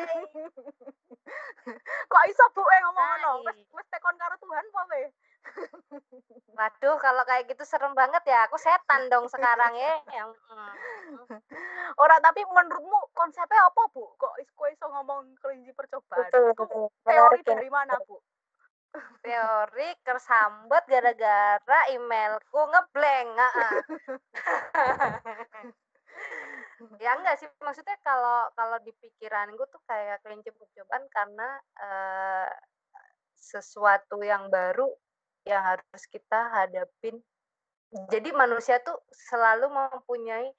Kok 2.13 2.25
iso 2.31 2.45
bu 2.55 2.63
eh 2.63 2.81
ngomong 2.87 3.07
ngono? 3.21 3.51
Wes 3.51 3.59
wes 3.75 3.87
tekon 3.91 4.15
karo 4.17 4.39
Tuhan 4.39 4.65
apa 4.71 5.11
Waduh, 6.57 6.97
kalau 7.01 7.23
kayak 7.29 7.49
gitu 7.53 7.65
serem 7.69 7.93
banget 7.93 8.23
ya. 8.27 8.49
Aku 8.49 8.57
setan 8.57 9.13
dong 9.13 9.29
sekarang 9.29 9.77
ya. 9.77 9.95
Yang 10.13 10.31
mm. 10.53 10.73
Orang 11.97 12.21
tapi 12.21 12.45
menurutmu 12.45 12.99
konsepnya 13.13 13.67
apa, 13.67 13.83
Bu? 13.93 14.17
Kok 14.17 14.35
isko 14.41 14.65
iso 14.73 14.87
ngomong 14.89 15.37
kelinci 15.41 15.73
percobaan? 15.77 16.29
Betul, 16.29 16.53
betul. 16.57 16.89
Teori 17.05 17.41
dari 17.45 17.69
mana, 17.69 17.97
Bu? 18.05 18.17
Teori 19.21 19.89
kersambet 20.01 20.85
gara-gara 20.89 21.81
emailku 21.93 22.61
ngeblank. 22.73 23.37
ya 27.01 27.17
enggak 27.17 27.37
sih 27.41 27.49
maksudnya 27.61 27.97
kalau 28.01 28.49
kalau 28.57 28.81
di 28.81 28.93
pikiranku 28.97 29.69
tuh 29.69 29.81
kayak 29.85 30.21
kelinci 30.25 30.49
percobaan 30.53 31.05
karena 31.13 31.61
uh, 31.77 32.49
sesuatu 33.37 34.25
yang 34.25 34.49
baru 34.49 34.89
yang 35.47 35.63
harus 35.63 36.03
kita 36.11 36.51
hadapin. 36.51 37.23
Jadi 38.11 38.35
manusia 38.35 38.83
tuh 38.83 38.99
selalu 39.15 39.71
mempunyai 39.71 40.51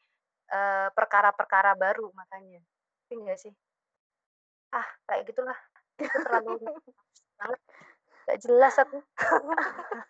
perkara-perkara 0.95 1.75
uh, 1.75 1.79
baru 1.79 2.07
makanya. 2.15 2.63
Enggak 3.11 3.37
sih? 3.43 3.53
Ah, 4.71 4.87
kayak 5.11 5.27
gitulah. 5.27 5.59
Itu 5.99 6.17
terlalu 6.23 6.55
banget. 7.39 7.61
Gak 8.27 8.39
jelas 8.43 8.75
aku. 8.79 9.03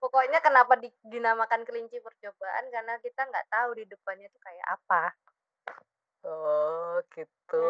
Pokoknya 0.00 0.40
kenapa 0.40 0.76
di, 0.80 0.88
dinamakan 1.04 1.64
kelinci 1.64 2.00
percobaan 2.00 2.64
karena 2.72 2.96
kita 3.00 3.28
nggak 3.28 3.48
tahu 3.52 3.76
di 3.76 3.84
depannya 3.84 4.28
tuh 4.32 4.40
kayak 4.40 4.66
apa. 4.72 5.02
Oh, 6.24 6.96
gitu. 7.12 7.68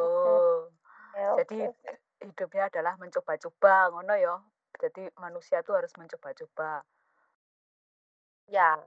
Ya, 1.16 1.34
Jadi 1.42 1.66
hidupnya 2.22 2.70
adalah 2.70 2.94
mencoba-coba 2.98 3.90
ngono 3.92 4.14
ya 4.16 4.36
jadi 4.80 5.10
manusia 5.16 5.60
tuh 5.64 5.76
harus 5.76 5.92
mencoba-coba. 5.96 6.84
Ya. 8.46 8.78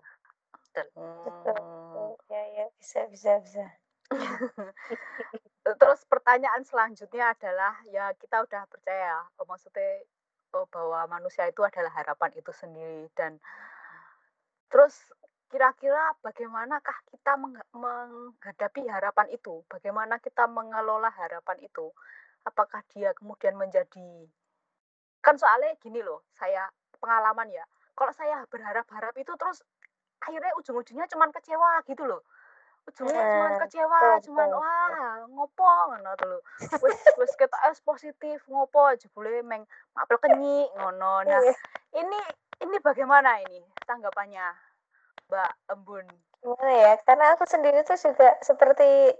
Betul. 0.69 0.87
Hmm. 0.95 2.13
ya 2.29 2.43
ya 2.55 2.65
bisa 2.77 3.09
bisa 3.09 3.31
bisa. 3.41 3.65
Terus 5.79 6.01
pertanyaan 6.09 6.65
selanjutnya 6.65 7.33
adalah 7.33 7.77
ya 7.89 8.13
kita 8.17 8.41
udah 8.41 8.63
percaya 8.69 9.21
oh, 9.37 9.45
maksudnya 9.45 10.01
oh, 10.57 10.65
bahwa 10.69 11.05
manusia 11.19 11.45
itu 11.45 11.61
adalah 11.61 11.93
harapan 11.93 12.31
itu 12.37 12.49
sendiri. 12.53 13.09
Dan 13.13 13.37
terus 14.69 14.93
kira-kira 15.49 16.13
bagaimanakah 16.21 16.97
kita 17.09 17.33
menghadapi 17.73 18.85
harapan 18.89 19.27
itu? 19.33 19.65
Bagaimana 19.65 20.21
kita 20.21 20.45
mengelola 20.45 21.09
harapan 21.09 21.57
itu? 21.65 21.89
Apakah 22.45 22.85
dia 22.93 23.13
kemudian 23.17 23.57
menjadi 23.57 24.29
kan 25.19 25.35
soalnya 25.35 25.75
gini 25.79 25.99
loh 26.03 26.23
saya 26.35 26.67
pengalaman 26.99 27.49
ya. 27.51 27.63
Kalau 27.95 28.11
saya 28.15 28.43
berharap-harap 28.47 29.15
itu 29.19 29.31
terus 29.35 29.59
akhirnya 30.19 30.51
ujung-ujungnya 30.59 31.07
cuman 31.11 31.29
kecewa 31.35 31.83
gitu 31.87 32.03
loh. 32.07 32.23
Ujungnya 32.87 33.19
yeah. 33.19 33.31
cuman 33.35 33.51
kecewa 33.67 33.99
cuman 34.23 34.49
wah 34.55 35.15
ngopo 35.27 35.67
ngono 35.95 36.11
tuh 36.15 36.27
loh. 36.27 36.41
Wis 36.79 36.99
wis 37.19 37.31
kita 37.35 37.57
es 37.71 37.79
positif 37.83 38.43
ngopo 38.47 38.91
aja 38.91 39.07
boleh 39.11 39.43
meng 39.43 39.67
mapel 39.95 40.17
kenyi 40.19 40.67
ngono. 40.79 41.27
Nah 41.27 41.39
iya. 41.43 41.53
ini 41.99 42.19
ini 42.63 42.75
bagaimana 42.79 43.39
ini 43.43 43.63
tanggapannya 43.87 44.47
Mbak 45.29 45.51
Embun? 45.75 46.07
Gimana 46.39 46.71
ya? 46.71 46.93
Karena 47.03 47.35
aku 47.35 47.43
sendiri 47.45 47.83
tuh 47.83 47.99
juga 47.99 48.39
seperti 48.39 49.11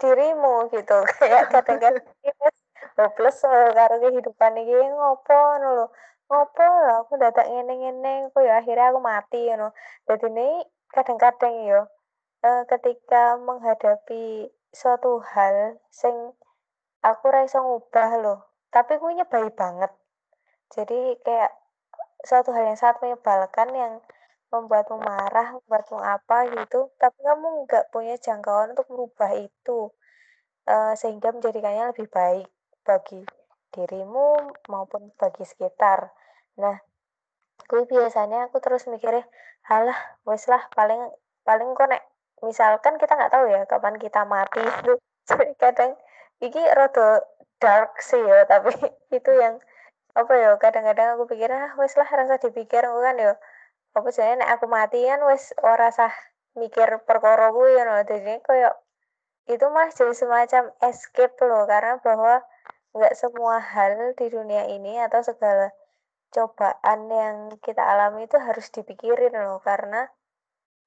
dirimu 0.00 0.72
gitu. 0.72 0.98
Kayak 1.20 1.44
kadang-kadang 1.54 2.04
hopeless 2.96 3.42
karo 3.46 3.94
kehidupan 4.02 4.52
iki 4.60 4.76
ngopo 4.92 5.32
ngono 5.32 5.68
lho? 5.78 5.86
Ngopo 6.28 6.64
lho? 6.64 6.92
Aku 7.04 7.12
dadak 7.16 7.46
ngene-ngene 7.48 8.32
kok 8.32 8.42
ya 8.44 8.60
akhirnya 8.60 8.92
aku 8.92 9.00
mati 9.00 9.40
ngono. 9.48 9.68
Dadi 10.08 10.48
kadang-kadang 10.92 11.54
yo 11.64 11.80
eh, 12.44 12.62
ketika 12.68 13.40
menghadapi 13.40 14.52
suatu 14.72 15.20
hal 15.24 15.80
sing 15.88 16.14
aku 17.04 17.24
ra 17.32 17.44
iso 17.44 17.60
ngubah 17.60 18.10
loh 18.20 18.38
tapi 18.72 18.96
gue 18.96 19.12
nyebai 19.20 19.52
banget. 19.52 19.92
Jadi 20.72 21.20
kayak 21.20 21.52
suatu 22.24 22.56
hal 22.56 22.72
yang 22.72 22.78
sangat 22.80 23.04
menyebalkan 23.04 23.68
yang 23.76 23.92
membuatmu 24.48 24.96
marah, 25.00 25.60
membuatmu 25.60 26.00
apa 26.00 26.48
gitu, 26.48 26.88
tapi 26.96 27.18
kamu 27.20 27.68
nggak 27.68 27.88
punya 27.92 28.16
jangkauan 28.16 28.72
untuk 28.72 28.88
merubah 28.88 29.32
itu, 29.36 29.92
uh, 30.68 30.92
sehingga 30.96 31.32
menjadikannya 31.36 31.92
lebih 31.92 32.08
baik 32.08 32.48
bagi 32.82 33.22
dirimu 33.72 34.52
maupun 34.68 35.10
bagi 35.16 35.42
sekitar. 35.46 36.12
Nah, 36.60 36.76
gue 37.66 37.82
biasanya 37.88 38.52
aku 38.52 38.60
terus 38.60 38.84
mikirnya, 38.90 39.24
halah, 39.66 39.96
wes 40.28 40.44
lah 40.50 40.60
paling 40.76 41.00
paling 41.42 41.74
kok 41.74 41.88
nek 41.90 42.02
misalkan 42.42 42.98
kita 42.98 43.14
nggak 43.14 43.32
tahu 43.32 43.46
ya 43.50 43.62
kapan 43.70 43.94
kita 43.98 44.26
mati 44.26 44.62
itu 44.82 44.94
kadang 45.58 45.94
iki 46.42 46.58
rada 46.74 47.22
dark 47.62 48.02
sih 48.02 48.18
ya 48.18 48.46
tapi 48.46 48.74
itu 49.18 49.30
yang 49.30 49.62
apa 50.12 50.32
ya 50.36 50.50
kadang-kadang 50.60 51.16
aku 51.16 51.24
pikir 51.30 51.48
ah 51.48 51.72
wes 51.80 51.94
lah 51.96 52.04
rasa 52.04 52.36
dipikir 52.36 52.84
aku 52.84 53.00
kan 53.00 53.16
ya 53.16 53.32
apa 53.96 54.08
sebenarnya 54.10 54.36
nek 54.44 54.50
aku 54.58 54.66
mati 54.68 54.98
kan 55.06 55.20
wes 55.24 55.54
ora 55.62 55.88
sah 55.88 56.12
mikir 56.58 57.00
perkara 57.08 57.48
kuwi 57.48 57.78
ngono 57.80 58.04
jadi 58.04 58.42
kayak 58.44 58.74
itu 59.48 59.66
mah 59.72 59.88
jadi 59.88 60.12
semacam 60.12 60.62
escape 60.84 61.34
loh 61.42 61.64
karena 61.64 61.96
bahwa 62.04 62.44
nggak 62.92 63.14
semua 63.16 63.56
hal 63.60 64.12
di 64.16 64.28
dunia 64.28 64.68
ini 64.68 65.00
atau 65.00 65.24
segala 65.24 65.72
cobaan 66.32 67.08
yang 67.08 67.36
kita 67.60 67.80
alami 67.80 68.24
itu 68.28 68.36
harus 68.40 68.68
dipikirin 68.72 69.32
loh 69.36 69.60
karena 69.64 70.08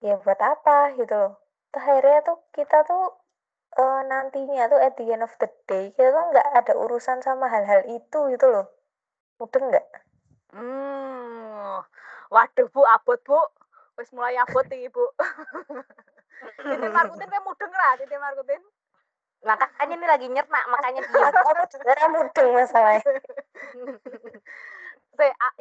ya 0.02 0.18
buat 0.22 0.38
apa 0.38 0.94
gitu 0.98 1.14
loh. 1.14 1.34
Akhirnya 1.74 2.22
tuh 2.26 2.40
kita 2.54 2.86
tuh 2.86 3.18
uh, 3.78 4.02
nantinya 4.06 4.70
tuh 4.70 4.80
at 4.82 4.94
the 4.98 5.06
end 5.10 5.26
of 5.26 5.34
the 5.42 5.50
day 5.70 5.94
kita 5.94 6.14
tuh 6.14 6.24
nggak 6.34 6.48
ada 6.54 6.74
urusan 6.78 7.22
sama 7.26 7.50
hal-hal 7.50 7.86
itu 7.90 8.20
gitu 8.34 8.46
loh. 8.50 8.70
Mudeng 9.42 9.70
nggak? 9.74 9.86
Hmm 10.54 11.82
waduh 12.30 12.68
bu 12.74 12.82
abot 12.86 13.20
bu. 13.26 13.40
Wis 13.96 14.12
mulai 14.12 14.36
abot 14.42 14.66
nih 14.68 14.90
bu. 14.90 15.06
Titik 16.66 16.92
markutin 16.92 17.32
kayak 17.32 17.46
mudeng 17.48 17.72
lah 17.72 17.96
titik 17.96 18.20
markutin 18.20 18.62
makanya 19.46 19.96
ini 19.96 20.06
lagi 20.10 20.28
nyernak 20.28 20.66
makanya 20.68 21.02
dia 21.10 21.30
karena 21.86 22.08
mudeng 22.10 22.50
masalahnya 22.58 23.06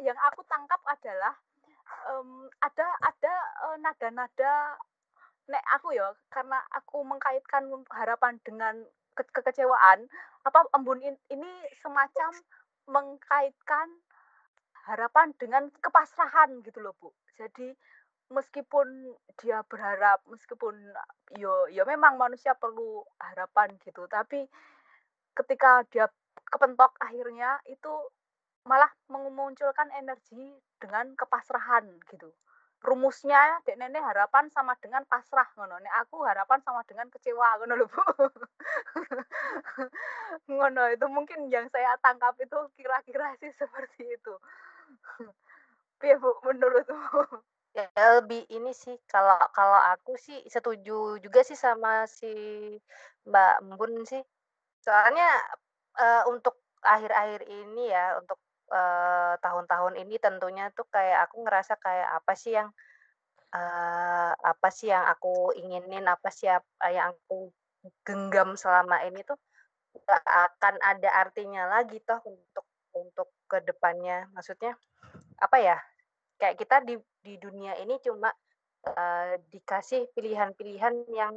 yang 0.07 0.17
aku 0.27 0.41
tangkap 0.49 0.81
adalah 0.89 1.33
um, 2.11 2.49
ada 2.59 2.87
ada 3.05 3.33
uh, 3.69 3.77
nada-nada 3.79 4.75
nek 5.45 5.63
aku 5.77 5.93
ya 5.93 6.09
karena 6.33 6.57
aku 6.73 7.05
mengkaitkan 7.05 7.69
harapan 7.93 8.41
dengan 8.41 8.81
ke 9.15 9.23
kekecewaan 9.31 10.09
apa 10.43 10.59
embun 10.75 10.99
ini 11.05 11.51
semacam 11.79 12.33
mengkaitkan 12.89 13.87
harapan 14.85 15.33
dengan 15.41 15.69
kepasrahan 15.81 16.61
gitu 16.61 16.77
loh 16.81 16.93
bu. 17.01 17.09
Jadi 17.37 17.73
meskipun 18.33 19.13
dia 19.37 19.61
berharap 19.69 20.25
meskipun 20.25 20.73
yo 21.37 21.69
yo 21.69 21.85
memang 21.85 22.17
manusia 22.17 22.57
perlu 22.57 23.05
harapan 23.21 23.77
gitu 23.85 24.09
tapi 24.09 24.49
ketika 25.35 25.83
dia 25.91 26.07
kepentok 26.49 26.95
akhirnya 27.01 27.59
itu 27.69 27.91
malah 28.65 28.89
memunculkan 29.13 29.93
energi 29.93 30.57
dengan 30.81 31.13
kepasrahan 31.13 31.85
gitu. 32.09 32.33
Rumusnya 32.85 33.61
dek 33.65 33.81
nenek 33.81 34.01
harapan 34.01 34.49
sama 34.53 34.77
dengan 34.77 35.01
pasrah 35.09 35.49
ngono. 35.57 35.81
Nek 35.81 35.95
aku 36.05 36.21
harapan 36.25 36.61
sama 36.61 36.85
dengan 36.85 37.09
kecewa 37.09 37.61
ngono 37.61 37.73
lho 37.81 37.87
Bu. 37.89 38.03
Ngono 40.53 40.83
itu 40.93 41.05
mungkin 41.09 41.49
yang 41.49 41.65
saya 41.73 41.97
tangkap 42.01 42.37
itu 42.37 42.57
kira-kira 42.77 43.33
sih 43.41 43.49
seperti 43.57 44.05
itu. 44.05 44.33
Piye 46.01 46.17
Bu 46.21 46.29
menurutmu 46.45 47.41
ya 47.75 47.91
lebih 48.23 48.47
ini 48.47 48.71
sih 48.71 48.95
kalau 49.11 49.35
kalau 49.51 49.79
aku 49.91 50.15
sih 50.15 50.39
setuju 50.47 51.19
juga 51.19 51.43
sih 51.43 51.59
sama 51.59 52.07
si 52.07 52.31
Mbak 53.27 53.53
Embun 53.67 53.93
sih. 54.07 54.23
Soalnya 54.79 55.27
uh, 55.99 56.23
untuk 56.31 56.55
akhir-akhir 56.79 57.43
ini 57.49 57.91
ya 57.91 58.15
untuk 58.21 58.39
uh, 58.71 59.35
tahun-tahun 59.43 59.99
ini 59.99 60.15
tentunya 60.21 60.71
tuh 60.71 60.87
kayak 60.87 61.27
aku 61.27 61.43
ngerasa 61.43 61.75
kayak 61.81 62.09
apa 62.15 62.33
sih 62.37 62.55
yang 62.55 62.69
uh, 63.51 64.31
apa 64.31 64.67
sih 64.71 64.93
yang 64.93 65.03
aku 65.09 65.51
inginin 65.59 66.05
apa 66.07 66.29
sih 66.31 66.47
yang 66.47 67.11
aku 67.11 67.51
genggam 68.05 68.55
selama 68.55 69.03
ini 69.05 69.21
tuh 69.25 69.37
gak 70.05 70.23
akan 70.23 70.75
ada 70.83 71.09
artinya 71.23 71.69
lagi 71.69 71.99
toh 72.03 72.19
untuk 72.27 72.65
untuk 72.95 73.29
ke 73.47 73.63
depannya 73.63 74.27
maksudnya 74.35 74.75
apa 75.39 75.57
ya 75.59 75.77
kayak 76.39 76.55
kita 76.59 76.83
di 76.83 76.95
di 77.23 77.35
dunia 77.39 77.75
ini 77.79 77.97
cuma 78.03 78.29
uh, 78.89 79.33
dikasih 79.49 80.11
pilihan-pilihan 80.13 80.95
yang 81.11 81.33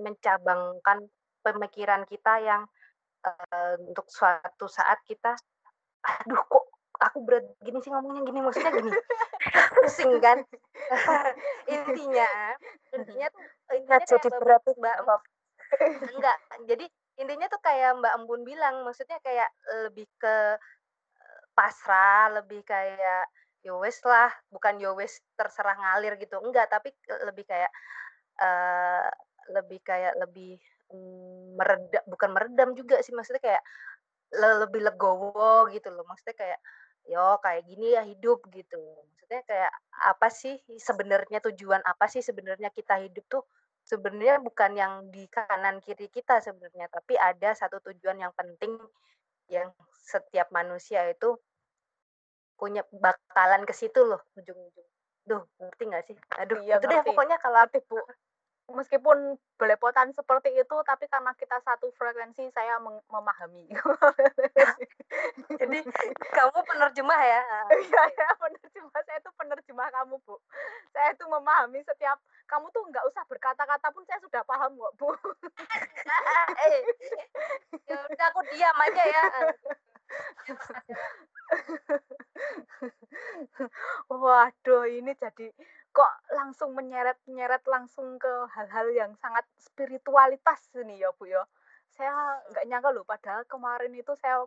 mencabangkan 0.00 1.04
pemikiran 1.44 2.08
kita 2.08 2.40
yang 2.40 2.62
uh, 3.26 3.74
untuk 3.84 4.08
suatu 4.08 4.64
saat 4.64 5.04
kita 5.04 5.36
aduh 6.04 6.40
kok 6.48 6.64
aku 7.00 7.18
berat 7.26 7.44
gini 7.60 7.80
sih 7.84 7.90
ngomongnya 7.90 8.22
gini 8.24 8.40
maksudnya 8.40 8.72
gini? 8.72 8.92
Pusing 9.76 10.20
kan? 10.20 10.38
Intinya 11.74 12.28
intinya 12.94 13.26
tuh 13.34 13.42
intinya 13.74 13.98
jadi 14.06 14.28
berat 14.38 14.62
mbak 14.78 14.96
enggak 16.14 16.38
jadi 16.70 16.86
intinya 17.18 17.46
tuh 17.50 17.60
kayak 17.62 17.98
mbak 17.98 18.12
Embun 18.14 18.46
bilang 18.46 18.86
maksudnya 18.86 19.18
kayak 19.18 19.50
lebih 19.90 20.06
ke 20.18 20.54
pasrah 21.54 22.38
lebih 22.38 22.62
kayak 22.62 23.26
yowes 23.64 23.98
lah 24.04 24.30
bukan 24.52 24.76
yowes 24.78 25.24
terserah 25.34 25.74
ngalir 25.74 26.20
gitu 26.20 26.36
enggak 26.44 26.68
tapi 26.68 26.92
lebih 27.24 27.48
kayak 27.48 27.72
uh, 28.38 29.08
lebih 29.50 29.80
kayak 29.80 30.14
lebih 30.20 30.60
um, 30.92 31.56
meredam 31.56 32.02
bukan 32.08 32.30
meredam 32.32 32.70
juga 32.76 33.00
sih 33.00 33.16
maksudnya 33.16 33.42
kayak 33.42 33.62
le 34.34 34.66
lebih 34.66 34.84
legowo 34.84 35.68
gitu 35.72 35.88
loh 35.90 36.04
maksudnya 36.04 36.36
kayak 36.36 36.60
yo 37.04 37.36
kayak 37.44 37.68
gini 37.68 37.92
ya 37.96 38.02
hidup 38.04 38.40
gitu. 38.48 38.80
Maksudnya 38.80 39.40
kayak 39.44 39.72
apa 40.08 40.28
sih 40.32 40.56
sebenarnya 40.80 41.38
tujuan 41.44 41.84
apa 41.84 42.08
sih 42.08 42.24
sebenarnya 42.24 42.72
kita 42.72 43.00
hidup 43.04 43.24
tuh 43.28 43.44
sebenarnya 43.84 44.40
bukan 44.40 44.72
yang 44.76 44.92
di 45.12 45.28
kanan 45.28 45.80
kiri 45.84 46.08
kita 46.08 46.40
sebenarnya 46.40 46.88
tapi 46.88 47.20
ada 47.20 47.52
satu 47.52 47.84
tujuan 47.92 48.16
yang 48.16 48.32
penting 48.32 48.80
yang 49.52 49.68
setiap 49.92 50.48
manusia 50.56 51.04
itu 51.04 51.36
punya 52.54 52.82
bakalan 52.90 53.66
ke 53.66 53.74
situ 53.74 54.00
loh 54.02 54.22
ujung-ujung. 54.38 54.88
Duh, 55.24 55.42
ngerti 55.56 55.82
nggak 55.88 56.04
sih? 56.04 56.16
Aduh, 56.36 56.60
iya, 56.60 56.76
itu 56.76 56.86
deh 56.86 57.00
pokoknya 57.00 57.40
kalau 57.40 57.64
aktif 57.64 57.82
Bu. 57.88 57.96
Meskipun 58.64 59.36
belepotan 59.60 60.08
seperti 60.16 60.48
itu, 60.56 60.76
tapi 60.88 61.04
karena 61.12 61.36
kita 61.36 61.60
satu 61.60 61.92
frekuensi, 62.00 62.48
saya 62.48 62.80
memahami. 62.80 63.68
Jadi 65.60 65.84
kamu 66.32 66.58
penerjemah 66.64 67.20
ya? 67.20 67.44
Iya, 67.84 68.02
ya, 68.16 68.28
penerjemah. 68.40 69.00
Saya 69.04 69.20
itu 69.20 69.30
penerjemah 69.36 69.88
kamu, 69.92 70.16
Bu. 70.24 70.40
Saya 70.96 71.12
itu 71.12 71.28
memahami 71.28 71.84
setiap 71.84 72.16
kamu 72.48 72.72
tuh 72.72 72.88
nggak 72.88 73.04
usah 73.04 73.28
berkata-kata 73.28 73.92
pun 73.92 74.00
saya 74.08 74.16
sudah 74.24 74.40
paham 74.48 74.72
kok, 74.80 74.92
Bu. 74.96 75.12
eh, 76.64 76.80
ya 77.84 78.00
udah 78.00 78.26
aku 78.32 78.40
diam 78.48 78.76
aja 78.80 79.04
ya. 79.04 79.24
Waduh, 84.10 84.84
ini 84.88 85.12
jadi 85.16 85.52
kok 85.94 86.12
langsung 86.34 86.74
menyeret-nyeret 86.74 87.62
langsung 87.70 88.18
ke 88.18 88.46
hal-hal 88.54 88.90
yang 88.90 89.14
sangat 89.18 89.46
spiritualitas 89.56 90.68
ini 90.74 91.00
ya, 91.00 91.10
Bu, 91.14 91.26
ya. 91.30 91.46
Saya 91.94 92.42
nggak 92.50 92.66
nyangka 92.66 92.90
loh, 92.90 93.06
padahal 93.06 93.46
kemarin 93.46 93.94
itu 93.94 94.10
saya 94.18 94.42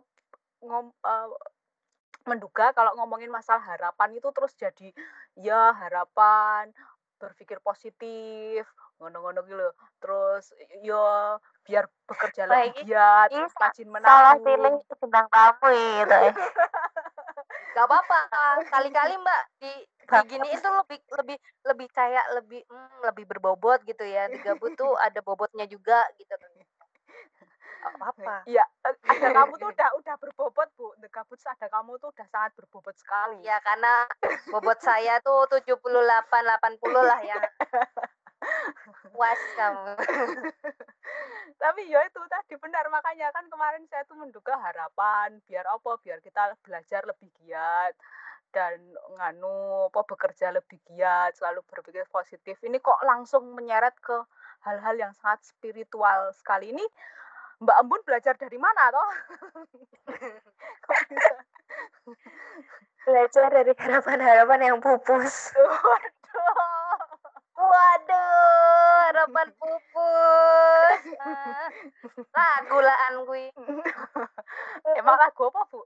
ngom 0.60 0.92
uh, 1.04 1.28
menduga 2.28 2.76
kalau 2.76 2.92
ngomongin 3.00 3.32
masalah 3.32 3.64
harapan 3.64 4.20
itu 4.20 4.28
terus 4.36 4.52
jadi, 4.52 4.92
ya 5.40 5.72
harapan, 5.72 6.68
berpikir 7.16 7.56
positif, 7.64 8.68
ngono-ngono 9.00 9.40
gitu 9.46 9.68
Terus 10.02 10.44
ya 10.82 11.38
biar 11.68 11.84
bekerja 12.08 12.42
lebih 12.48 12.88
giat, 12.88 13.28
rajin 13.28 13.88
menabung. 13.92 14.08
Salah 14.08 14.36
pilih 14.40 14.74
tentang 14.96 15.26
kamu 15.28 15.68
gitu 15.76 16.16
ya. 16.16 16.32
Gak 17.76 17.84
apa-apa. 17.84 18.20
Kali-kali 18.72 19.14
Mbak 19.20 19.42
di 19.60 19.72
gini 20.24 20.48
itu 20.50 20.64
lebih 20.64 20.98
lebih 21.20 21.36
lebih 21.68 21.88
kayak 21.92 22.24
lebih 22.40 22.64
hmm, 22.64 23.04
lebih 23.04 23.24
berbobot 23.28 23.84
gitu 23.84 24.02
ya. 24.02 24.32
Tiga 24.32 24.56
tuh 24.56 24.96
ada 25.06 25.20
bobotnya 25.20 25.68
juga 25.68 26.08
gitu 26.16 26.32
apa-apa. 27.78 28.44
Iya, 28.44 28.64
ada 28.84 29.28
kamu 29.32 29.54
tuh 29.56 29.68
udah 29.70 29.88
udah 30.02 30.14
berbobot, 30.18 30.68
Bu. 30.76 30.92
The 31.00 31.08
Gabut 31.08 31.38
ada 31.46 31.66
kamu 31.70 31.96
tuh 32.02 32.08
udah 32.10 32.26
sangat 32.30 32.52
berbobot 32.58 32.96
sekali. 32.98 33.38
Ya, 33.46 33.58
karena 33.62 34.06
bobot 34.50 34.78
saya 34.82 35.22
tuh 35.22 35.46
78 35.50 35.78
80 35.78 37.02
lah 37.02 37.20
ya. 37.22 37.40
Puas 39.14 39.40
kamu. 39.58 39.92
Tapi 41.58 41.90
ya 41.90 41.98
itu 42.06 42.22
tadi 42.30 42.54
benar 42.54 42.86
makanya 42.86 43.34
kan 43.34 43.42
kemarin 43.50 43.82
saya 43.90 44.06
tuh 44.06 44.14
menduga 44.14 44.54
harapan 44.62 45.42
biar 45.50 45.66
apa 45.66 45.98
biar 46.06 46.22
kita 46.22 46.54
belajar 46.62 47.02
lebih 47.02 47.26
giat 47.42 47.98
dan 48.54 48.78
nganu 49.18 49.90
apa 49.90 50.00
bekerja 50.06 50.54
lebih 50.54 50.78
giat 50.88 51.34
selalu 51.36 51.60
berpikir 51.68 52.06
positif 52.08 52.56
ini 52.64 52.78
kok 52.78 52.96
langsung 53.04 53.52
menyeret 53.52 53.92
ke 54.00 54.16
hal-hal 54.64 54.96
yang 54.96 55.12
sangat 55.18 55.44
spiritual 55.44 56.30
sekali 56.32 56.72
ini 56.72 56.84
Mbak 57.58 57.78
Embun 57.82 58.02
belajar 58.06 58.38
dari 58.38 58.54
mana 58.54 58.94
toh? 58.94 59.10
belajar 63.02 63.50
dari 63.50 63.74
harapan-harapan 63.74 64.60
yang 64.62 64.78
pupus. 64.78 65.50
Waduh. 65.58 66.77
Waduh, 67.58 69.10
harapan 69.10 69.48
pupus. 69.58 71.02
Nah, 72.30 72.54
gulaan 72.70 73.14
gue. 73.26 73.50
Emang 74.94 75.18
lagu 75.18 75.50
apa, 75.50 75.60
Bu? 75.66 75.82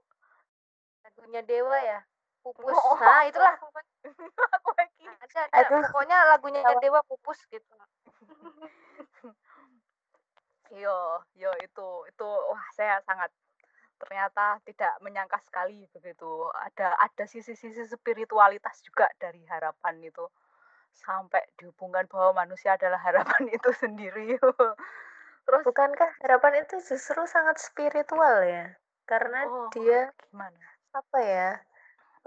Lagunya 1.01 1.41
Dewa 1.41 1.77
ya? 1.81 1.99
Pupus. 2.45 2.77
Oh, 2.77 2.97
nah, 3.01 3.25
itulah. 3.25 3.57
Aku 3.57 4.69
lagi. 4.77 5.03
ada, 5.23 5.41
ada. 5.49 5.65
Aduh. 5.65 5.81
pokoknya 5.89 6.17
lagunya 6.29 6.61
Dewa 6.77 7.01
Pupus 7.07 7.39
gitu 7.49 7.73
Yo, 10.73 11.21
yo 11.37 11.53
itu 11.61 11.87
itu 12.09 12.25
wah 12.25 12.65
saya 12.73 12.97
sangat 13.05 13.29
ternyata 14.01 14.57
tidak 14.65 14.97
menyangka 15.05 15.37
sekali 15.45 15.85
begitu. 15.93 16.49
Ada 16.49 16.97
ada 16.97 17.25
sisi-sisi 17.29 17.85
spiritualitas 17.85 18.81
juga 18.81 19.05
dari 19.21 19.45
harapan 19.45 20.01
itu. 20.01 20.25
Sampai 20.93 21.43
dihubungkan 21.59 22.05
bahwa 22.07 22.45
manusia 22.45 22.77
adalah 22.77 23.01
harapan 23.01 23.49
itu 23.49 23.69
sendiri. 23.75 24.37
Terus 25.45 25.61
Bukankah 25.67 26.11
harapan 26.23 26.63
itu 26.63 26.79
justru 26.79 27.19
sangat 27.27 27.59
spiritual 27.59 28.45
ya? 28.47 28.77
Karena 29.03 29.43
oh, 29.49 29.67
dia 29.75 30.13
gimana? 30.31 30.59
apa 30.93 31.19
ya? 31.19 31.49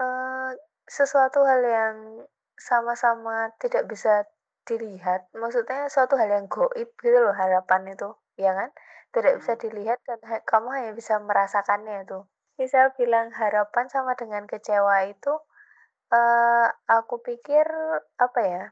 eh, 0.03 0.51
sesuatu 0.87 1.43
hal 1.43 1.61
yang 1.63 1.95
sama-sama 2.57 3.51
tidak 3.61 3.87
bisa 3.89 4.25
dilihat. 4.67 5.25
Maksudnya 5.33 5.87
suatu 5.87 6.19
hal 6.19 6.29
yang 6.29 6.45
goib 6.51 6.89
gitu 6.99 7.17
loh 7.23 7.33
harapan 7.33 7.95
itu, 7.95 8.09
ya 8.37 8.51
kan? 8.53 8.69
Tidak 9.15 9.33
bisa 9.39 9.53
dilihat 9.57 9.99
dan 10.05 10.19
ha- 10.29 10.43
kamu 10.43 10.67
hanya 10.75 10.91
bisa 10.93 11.17
merasakannya 11.23 12.05
itu. 12.05 12.19
Misal 12.59 12.91
bilang 12.99 13.31
harapan 13.33 13.85
sama 13.89 14.13
dengan 14.19 14.43
kecewa 14.49 15.07
itu, 15.07 15.33
eh 16.11 16.67
aku 16.87 17.19
pikir 17.23 17.67
apa 18.17 18.39
ya? 18.43 18.63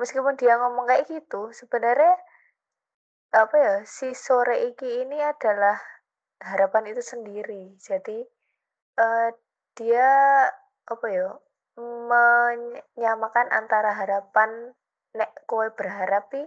Meskipun 0.00 0.34
dia 0.40 0.56
ngomong 0.56 0.88
kayak 0.88 1.06
gitu, 1.12 1.52
sebenarnya 1.52 2.16
apa 3.36 3.56
ya? 3.56 3.74
Si 3.84 4.16
sore 4.16 4.68
iki 4.72 5.04
ini 5.04 5.20
adalah 5.20 5.76
harapan 6.40 6.92
itu 6.92 7.02
sendiri. 7.04 7.76
Jadi 7.76 8.24
eh 8.98 9.30
dia 9.76 10.08
apa 10.88 11.06
ya? 11.12 11.28
Menyamakan 11.80 13.48
antara 13.52 13.94
harapan 13.96 14.74
nek 15.16 15.30
kowe 15.46 15.66
berharap 15.74 16.30
pi 16.30 16.42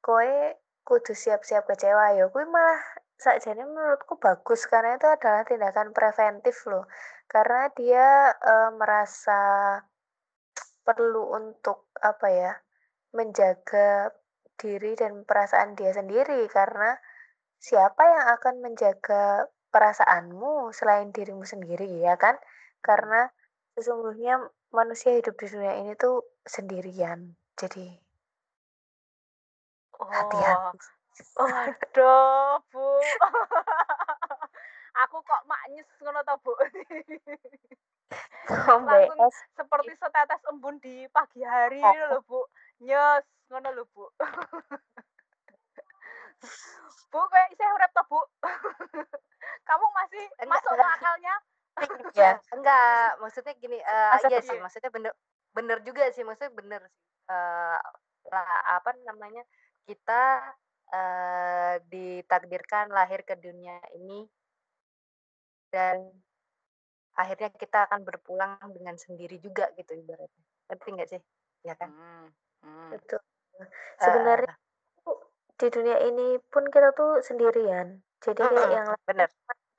kowe 0.00 0.56
kudu 0.82 1.14
siap-siap 1.14 1.68
kecewa 1.68 2.16
ya 2.18 2.26
kuwi 2.32 2.46
malah 2.48 2.80
sakjane 3.22 3.62
menurutku 3.62 4.18
bagus 4.18 4.66
karena 4.66 4.98
itu 4.98 5.06
adalah 5.06 5.42
tindakan 5.46 5.88
preventif 5.94 6.56
loh. 6.66 6.84
Karena 7.30 7.70
dia 7.78 8.34
eh, 8.34 8.70
merasa 8.74 9.40
perlu 10.82 11.30
untuk 11.38 11.94
apa 12.02 12.26
ya 12.28 12.52
menjaga 13.14 14.10
diri 14.58 14.98
dan 14.98 15.22
perasaan 15.22 15.78
dia 15.78 15.94
sendiri. 15.94 16.50
Karena 16.50 16.98
siapa 17.62 18.02
yang 18.02 18.26
akan 18.36 18.54
menjaga 18.66 19.46
perasaanmu 19.72 20.74
selain 20.74 21.14
dirimu 21.14 21.46
sendiri 21.46 22.02
ya 22.02 22.18
kan? 22.18 22.34
Karena 22.82 23.30
sesungguhnya 23.78 24.42
manusia 24.74 25.14
hidup 25.14 25.38
di 25.38 25.46
dunia 25.46 25.78
ini 25.78 25.94
tuh 25.94 26.26
sendirian. 26.44 27.38
Jadi 27.56 28.02
Oh, 30.02 30.10
hati-hati 30.10 31.01
waduh, 31.36 32.60
Bu. 32.68 32.86
Aku 35.02 35.16
kok 35.20 35.42
maknyes 35.44 35.88
ngono 36.00 36.20
to, 36.22 36.34
Bu. 36.40 36.52
Langsung 38.84 39.32
seperti 39.52 39.92
setetes 39.96 40.42
embun 40.48 40.76
di 40.78 41.08
pagi 41.08 41.40
hari 41.40 41.80
Oh. 41.80 41.94
loh, 42.12 42.22
Bu. 42.22 42.40
Nyes, 42.80 43.24
ngono 43.48 43.68
lho, 43.72 43.84
Bu. 43.90 44.04
Bu, 47.12 47.20
kayak 47.28 47.48
isih 47.52 47.68
urip 47.68 47.90
to, 47.92 48.02
Bu? 48.08 48.20
Kamu 49.62 49.86
masih 49.94 50.24
Enggak, 50.40 50.48
masuk 50.50 50.72
enggak. 50.74 50.96
akalnya? 50.96 51.34
ya 52.12 52.36
enggak 52.52 53.16
maksudnya 53.16 53.56
gini 53.56 53.80
eh, 53.80 54.10
Masa 54.12 54.28
iya 54.28 54.38
iya? 54.38 54.44
sih 54.44 54.60
maksudnya 54.60 54.92
bener 54.92 55.16
bener 55.56 55.80
juga 55.80 56.04
sih 56.12 56.20
maksudnya 56.20 56.52
bener 56.52 56.84
sih 56.84 57.00
Eh, 57.32 57.80
lah 58.28 58.48
apa 58.76 58.92
namanya 59.08 59.40
kita 59.88 60.52
eh, 60.92 61.74
ditakdirkan 61.88 62.92
lahir 62.92 63.24
ke 63.24 63.34
dunia 63.40 63.80
ini 63.96 64.28
dan 65.72 66.04
akhirnya 67.16 67.48
kita 67.56 67.88
akan 67.88 68.04
berpulang 68.04 68.60
dengan 68.76 68.96
sendiri 68.96 69.40
juga 69.40 69.72
gitu 69.76 69.96
ibaratnya. 69.96 70.44
Ngerti 70.68 70.88
nggak 70.92 71.08
sih? 71.08 71.20
Ya 71.64 71.74
kan? 71.76 71.88
Hmm, 71.92 72.26
hmm. 72.64 72.88
betul. 72.92 73.20
Eh, 73.60 73.68
sebenarnya 74.00 74.52
tuh 75.04 75.16
di 75.56 75.66
dunia 75.72 75.96
ini 76.08 76.36
pun 76.52 76.64
kita 76.68 76.92
tuh 76.92 77.20
sendirian. 77.24 78.00
Jadi 78.22 78.40
kayak 78.40 78.68
mm-mm, 78.68 78.76
yang 78.76 78.88
bener. 79.08 79.28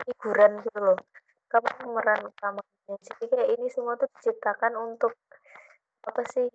hiburan 0.03 0.51
gitu 0.65 0.79
loh. 0.81 0.99
Kamu 1.47 1.69
pemeran 1.79 2.19
utamanya 2.27 2.73
jadi 2.83 3.25
kayak 3.31 3.49
ini 3.55 3.67
semua 3.71 3.95
tuh 3.95 4.09
diciptakan 4.19 4.75
untuk 4.75 5.15
apa 6.03 6.21
sih? 6.27 6.47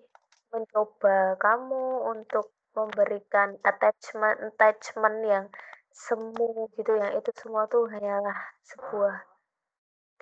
Mencoba 0.52 1.36
kamu 1.40 2.12
untuk 2.12 2.57
memberikan 2.86 3.58
attachment 3.66 4.38
attachment 4.54 5.18
yang 5.26 5.44
semu 5.90 6.70
gitu 6.78 6.94
yang 6.94 7.10
itu 7.18 7.30
semua 7.34 7.66
tuh 7.66 7.90
hanyalah 7.90 8.38
sebuah 8.62 9.26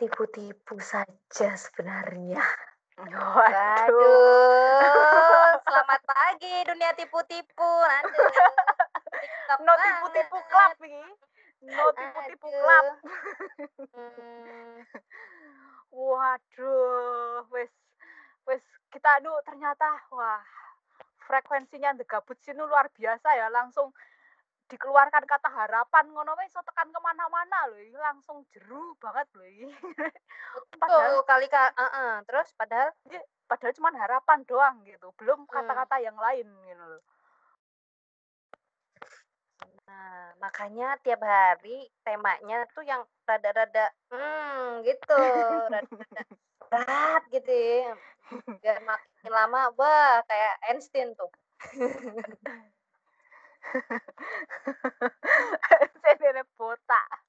tipu-tipu 0.00 0.80
saja 0.80 1.48
sebenarnya 1.56 2.40
Waduh. 2.96 3.36
Waduh, 3.44 3.92
selamat 5.68 6.00
pagi 6.08 6.54
dunia 6.64 6.96
tipu-tipu. 6.96 7.72
TikTok 9.20 9.58
No 9.60 9.76
tipu-tipu 9.76 10.38
club 10.48 10.72
nih. 10.80 11.04
No 11.76 11.92
tipu-tipu 11.92 12.48
club. 12.48 12.84
Hmm, 13.92 14.80
Waduh, 15.92 17.44
wes 17.52 17.72
wes 18.48 18.64
kita 18.88 19.20
aduh 19.20 19.36
ternyata 19.44 20.00
wah 20.08 20.40
frekuensinya 21.26 21.98
The 21.98 22.06
Gabut 22.06 22.38
sini 22.38 22.62
luar 22.62 22.86
biasa 22.94 23.28
ya 23.34 23.50
langsung 23.50 23.90
dikeluarkan 24.66 25.26
kata 25.30 25.46
harapan 25.46 26.10
ngono 26.10 26.34
wes 26.38 26.50
iso 26.50 26.58
tekan 26.66 26.90
ke 26.90 26.98
mana-mana 26.98 27.70
loh 27.70 27.78
ini 27.78 27.94
langsung 27.94 28.42
jeru 28.50 28.98
banget 28.98 29.26
loh 29.38 29.46
ini 29.46 29.70
padahal 30.82 31.22
kali 31.22 31.46
kak, 31.46 31.70
terus 32.26 32.50
padahal 32.58 32.90
padahal 33.46 33.74
cuma 33.78 33.94
harapan 33.94 34.42
doang 34.42 34.82
gitu 34.82 35.14
belum 35.22 35.46
Hmm. 35.46 35.54
kata-kata 35.54 36.02
yang 36.02 36.18
lain 36.18 36.50
gitu 36.66 36.82
loh 36.82 37.02
Nah, 39.86 40.34
makanya 40.42 40.98
tiap 41.06 41.22
hari 41.22 41.86
temanya 42.02 42.66
tuh 42.74 42.82
yang 42.82 43.06
rada-rada 43.22 43.86
hmm 44.10 44.82
gitu, 44.82 45.22
rada-rada 45.70 46.22
berat 46.74 47.22
gitu 47.30 47.52
ya. 47.54 47.94
Biar 48.58 48.82
makin 48.82 49.15
lama 49.36 49.68
wah 49.76 50.24
kayak 50.24 50.54
Einstein 50.72 51.12
tuh. 51.12 51.28
Saya 56.06 56.46
botak 56.56 57.26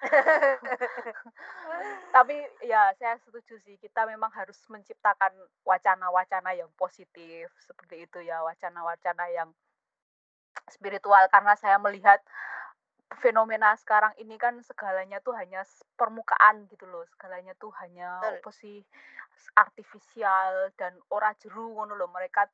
tapi 2.16 2.36
ya 2.64 2.88
saya 2.96 3.20
setuju 3.20 3.60
sih 3.60 3.76
kita 3.76 4.08
memang 4.08 4.32
harus 4.32 4.56
menciptakan 4.72 5.32
wacana-wacana 5.64 6.56
yang 6.56 6.72
positif 6.80 7.52
seperti 7.60 8.08
itu 8.08 8.18
ya 8.24 8.40
wacana-wacana 8.40 9.28
yang 9.28 9.52
spiritual 10.72 11.28
karena 11.28 11.52
saya 11.60 11.76
melihat 11.76 12.20
fenomena 13.18 13.74
sekarang 13.74 14.14
ini 14.22 14.38
kan 14.38 14.62
segalanya 14.62 15.18
tuh 15.18 15.34
hanya 15.34 15.66
permukaan 15.98 16.70
gitu 16.70 16.86
loh. 16.86 17.02
Segalanya 17.10 17.58
tuh 17.58 17.74
hanya 17.82 18.22
Betul. 18.22 18.38
apa 18.38 18.50
sih 18.54 18.76
artifisial 19.58 20.70
dan 20.78 20.94
ora 21.10 21.34
jeru 21.42 21.74
ngono 21.74 21.98
loh. 21.98 22.06
Mereka 22.06 22.46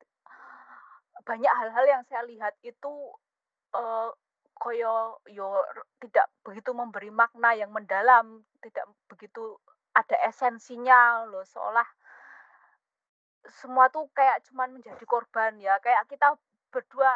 banyak 1.21 1.53
hal-hal 1.53 1.85
yang 1.85 2.03
saya 2.09 2.25
lihat 2.25 2.57
itu 2.65 3.13
eh, 3.77 4.09
koyo 4.57 5.21
yo 5.29 5.61
tidak 6.01 6.25
begitu 6.41 6.73
memberi 6.73 7.13
makna 7.13 7.53
yang 7.53 7.69
mendalam 7.69 8.41
tidak 8.65 8.89
begitu 9.05 9.61
ada 9.93 10.17
esensinya 10.25 11.29
loh. 11.29 11.45
Seolah 11.45 11.85
semua 13.47 13.87
tuh 13.93 14.09
kayak 14.17 14.41
cuman 14.49 14.73
menjadi 14.73 15.05
korban 15.05 15.61
ya. 15.61 15.77
Kayak 15.85 16.09
kita 16.09 16.33
berdua 16.73 17.13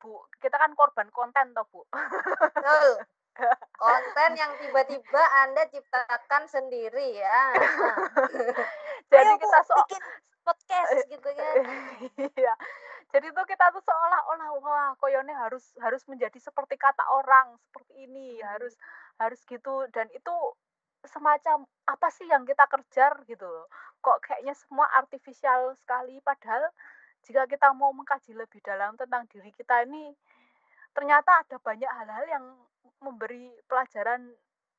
bu 0.00 0.24
kita 0.40 0.56
kan 0.56 0.72
korban 0.74 1.08
konten 1.12 1.52
toh 1.52 1.66
bu 1.70 1.84
Betul. 1.92 3.04
Konten 3.80 4.36
yang 4.36 4.52
tiba-tiba 4.60 5.22
Anda 5.46 5.64
ciptakan 5.72 6.44
sendiri 6.44 7.16
ya. 7.16 7.56
Jadi 9.12 9.30
Ayo, 9.32 9.40
kita 9.40 9.58
so 9.64 9.72
bikin 9.80 10.02
podcast 10.44 10.92
gitu 11.08 11.28
kan. 11.32 11.54
iya 12.36 12.52
jadi 13.10 13.26
tuh 13.34 13.42
kita 13.46 13.74
tuh 13.74 13.82
seolah-olah 13.82 14.50
wah 14.62 14.90
koyone 15.02 15.34
harus 15.34 15.74
harus 15.82 16.02
menjadi 16.06 16.38
seperti 16.38 16.78
kata 16.78 17.02
orang 17.10 17.58
seperti 17.58 18.06
ini 18.06 18.38
Hmm. 18.38 18.46
harus 18.54 18.74
harus 19.18 19.40
gitu 19.50 19.86
dan 19.90 20.06
itu 20.14 20.34
semacam 21.04 21.64
apa 21.88 22.08
sih 22.12 22.28
yang 22.28 22.44
kita 22.46 22.64
kerjar 22.68 23.24
gitu 23.26 23.44
loh. 23.48 23.66
kok 24.00 24.20
kayaknya 24.24 24.56
semua 24.56 24.88
artifisial 24.96 25.76
sekali 25.76 26.20
padahal 26.24 26.72
jika 27.26 27.44
kita 27.46 27.72
mau 27.76 27.92
mengkaji 27.92 28.32
lebih 28.36 28.60
dalam 28.64 28.96
tentang 28.96 29.26
diri 29.28 29.52
kita 29.52 29.84
ini 29.84 30.12
ternyata 30.94 31.44
ada 31.46 31.56
banyak 31.60 31.88
hal-hal 31.88 32.24
yang 32.26 32.44
memberi 33.00 33.52
pelajaran 33.68 34.32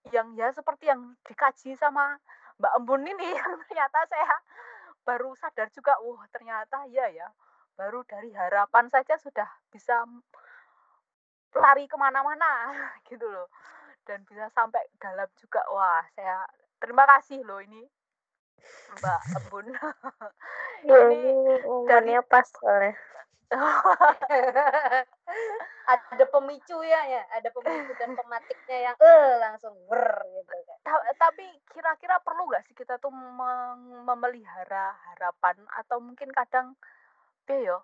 yang 0.09 0.33
ya 0.33 0.49
seperti 0.51 0.89
yang 0.89 1.13
dikaji 1.25 1.77
sama 1.77 2.17
Mbak 2.57 2.73
Embun 2.81 3.05
ini 3.05 3.29
yang 3.39 3.51
ternyata 3.69 4.05
saya 4.09 4.35
baru 5.01 5.33
sadar 5.37 5.69
juga 5.73 5.97
wah 6.01 6.25
ternyata 6.29 6.85
ya 6.89 7.09
ya 7.09 7.29
baru 7.77 8.05
dari 8.05 8.29
harapan 8.35 8.91
saja 8.93 9.17
sudah 9.17 9.47
bisa 9.73 10.05
lari 11.55 11.85
ke 11.87 11.97
mana-mana 11.99 12.71
gitu 13.09 13.25
loh. 13.27 13.49
Dan 14.05 14.25
bisa 14.25 14.49
sampai 14.53 14.81
dalam 14.97 15.29
juga. 15.37 15.61
Wah 15.71 16.03
saya 16.17 16.45
terima 16.81 17.05
kasih 17.05 17.45
loh 17.45 17.61
ini 17.61 17.85
Mbak 18.99 19.21
Embun. 19.39 19.67
Ya, 20.83 20.99
ini 21.13 21.31
dari 21.87 22.13
pas 22.27 22.45
soalnya. 22.45 22.93
Ada 25.91 26.25
pemicu 26.31 26.77
ya 26.83 27.01
ya. 27.07 27.23
Ada 27.35 27.51
pemicu 27.51 27.91
dan 27.99 28.15
pematiknya 28.15 28.77
yang 28.91 28.95
eh 28.99 29.29
langsung 29.43 29.75
ber 29.91 30.23
gitu 30.23 30.55
kan. 30.63 30.79
tapi 31.19 31.45
kira-kira 31.71 32.17
perlu 32.23 32.47
nggak 32.47 32.63
sih 32.67 32.75
kita 32.75 32.97
tuh 32.97 33.11
memelihara 34.07 34.95
harapan 35.11 35.59
atau 35.83 35.99
mungkin 35.99 36.31
kadang 36.31 36.73
ya 37.51 37.75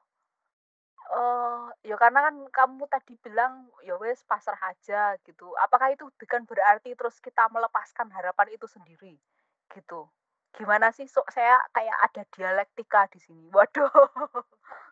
uh, 1.12 1.68
ya 1.84 2.00
karena 2.00 2.32
kan 2.32 2.36
kamu 2.56 2.88
tadi 2.88 3.20
bilang 3.20 3.68
ya 3.84 4.00
wes 4.00 4.24
pasrah 4.24 4.60
aja 4.72 5.20
gitu. 5.28 5.52
Apakah 5.60 5.92
itu 5.92 6.08
bukan 6.16 6.48
berarti 6.48 6.96
terus 6.96 7.20
kita 7.20 7.52
melepaskan 7.52 8.08
harapan 8.16 8.56
itu 8.56 8.64
sendiri? 8.72 9.20
Gitu 9.68 10.08
gimana 10.58 10.90
sih? 10.90 11.06
So, 11.06 11.22
saya 11.30 11.62
kayak 11.72 11.98
ada 12.10 12.22
dialektika 12.34 13.06
di 13.14 13.20
sini. 13.22 13.46
Waduh. 13.56 13.94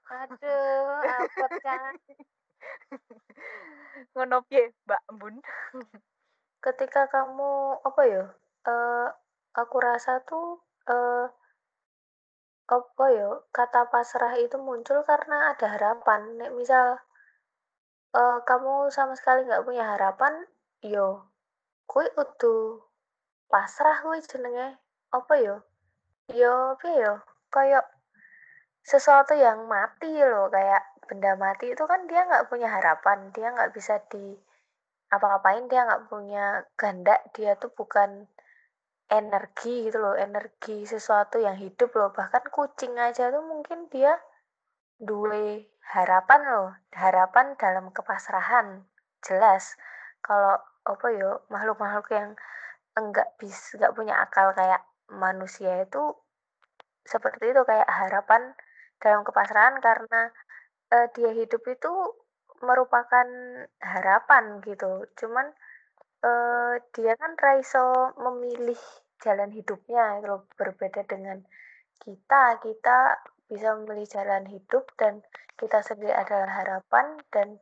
Aduh 0.05 1.01
apa 1.01 1.45
kan 1.65 1.97
ngono 4.13 4.45
piye 4.45 4.69
Mbak 4.85 5.01
Embun 5.09 5.35
ketika 6.61 7.09
kamu 7.09 7.81
apa 7.81 8.01
ya 8.05 8.23
uh, 8.69 9.07
aku 9.57 9.77
rasa 9.81 10.21
tuh 10.21 10.61
uh, 10.85 11.25
apa 12.65 13.05
ya 13.13 13.29
kata 13.53 13.89
pasrah 13.89 14.33
itu 14.41 14.57
muncul 14.57 15.01
karena 15.05 15.53
ada 15.53 15.73
harapan. 15.73 16.21
Nek 16.37 16.53
misal 16.53 16.97
uh, 18.13 18.39
kamu 18.45 18.89
sama 18.93 19.13
sekali 19.17 19.45
nggak 19.45 19.65
punya 19.65 19.85
harapan 19.85 20.33
yo 20.85 21.29
kui 21.89 22.05
utuh 22.17 22.81
pasrah 23.49 24.01
kui 24.05 24.21
jenenge 24.21 24.77
apa 25.15 25.33
yo 25.39 25.55
yo 26.33 26.75
apa 26.75 26.87
yo 26.91 27.13
kayak 27.53 27.85
sesuatu 28.85 29.33
yang 29.33 29.65
mati 29.65 30.11
loh 30.21 30.51
kayak 30.51 30.83
benda 31.05 31.33
mati 31.37 31.73
itu 31.73 31.83
kan 31.85 32.05
dia 32.09 32.25
nggak 32.25 32.49
punya 32.49 32.69
harapan 32.69 33.29
dia 33.33 33.53
nggak 33.53 33.71
bisa 33.73 34.01
di 34.11 34.35
apa-apain 35.13 35.69
dia 35.69 35.85
nggak 35.85 36.05
punya 36.09 36.65
ganda 36.75 37.17
dia 37.33 37.55
tuh 37.55 37.71
bukan 37.73 38.25
energi 39.09 39.85
gitu 39.89 40.01
loh 40.01 40.17
energi 40.17 40.85
sesuatu 40.85 41.37
yang 41.37 41.57
hidup 41.57 41.93
loh. 41.93 42.09
Bahkan 42.09 42.49
kucing 42.49 42.97
aja 42.97 43.29
tuh 43.29 43.45
mungkin 43.45 43.85
dia 43.93 44.17
dua 44.97 45.61
harapan 45.93 46.41
loh 46.49 46.69
harapan 46.95 47.53
dalam 47.59 47.93
kepasrahan 47.93 48.81
jelas. 49.21 49.77
Kalau 50.25 50.57
apa 50.85 51.07
yo 51.13 51.45
makhluk-makhluk 51.53 52.09
yang 52.13 52.33
enggak 52.97 53.29
bisa 53.37 53.77
enggak 53.77 53.93
punya 53.93 54.15
akal 54.21 54.53
kayak 54.57 54.81
manusia 55.11 55.85
itu 55.85 56.15
seperti 57.05 57.53
itu 57.53 57.61
kayak 57.63 57.85
harapan 57.85 58.57
dalam 58.97 59.21
kepasrahan 59.21 59.77
karena 59.77 60.33
uh, 60.89 61.07
dia 61.13 61.31
hidup 61.33 61.61
itu 61.69 61.91
merupakan 62.65 63.27
harapan 63.83 64.63
gitu. 64.65 65.05
Cuman 65.19 65.53
uh, 66.25 66.73
dia 66.95 67.13
kan 67.19 67.37
Raiso 67.37 68.15
memilih 68.17 68.79
jalan 69.21 69.53
hidupnya 69.53 70.19
itu 70.19 70.43
berbeda 70.57 71.05
dengan 71.07 71.39
kita 71.95 72.59
kita 72.59 73.23
bisa 73.45 73.77
memilih 73.77 74.03
jalan 74.09 74.43
hidup 74.49 74.83
dan 74.99 75.21
kita 75.55 75.79
sendiri 75.79 76.11
adalah 76.11 76.51
harapan 76.51 77.15
dan 77.31 77.55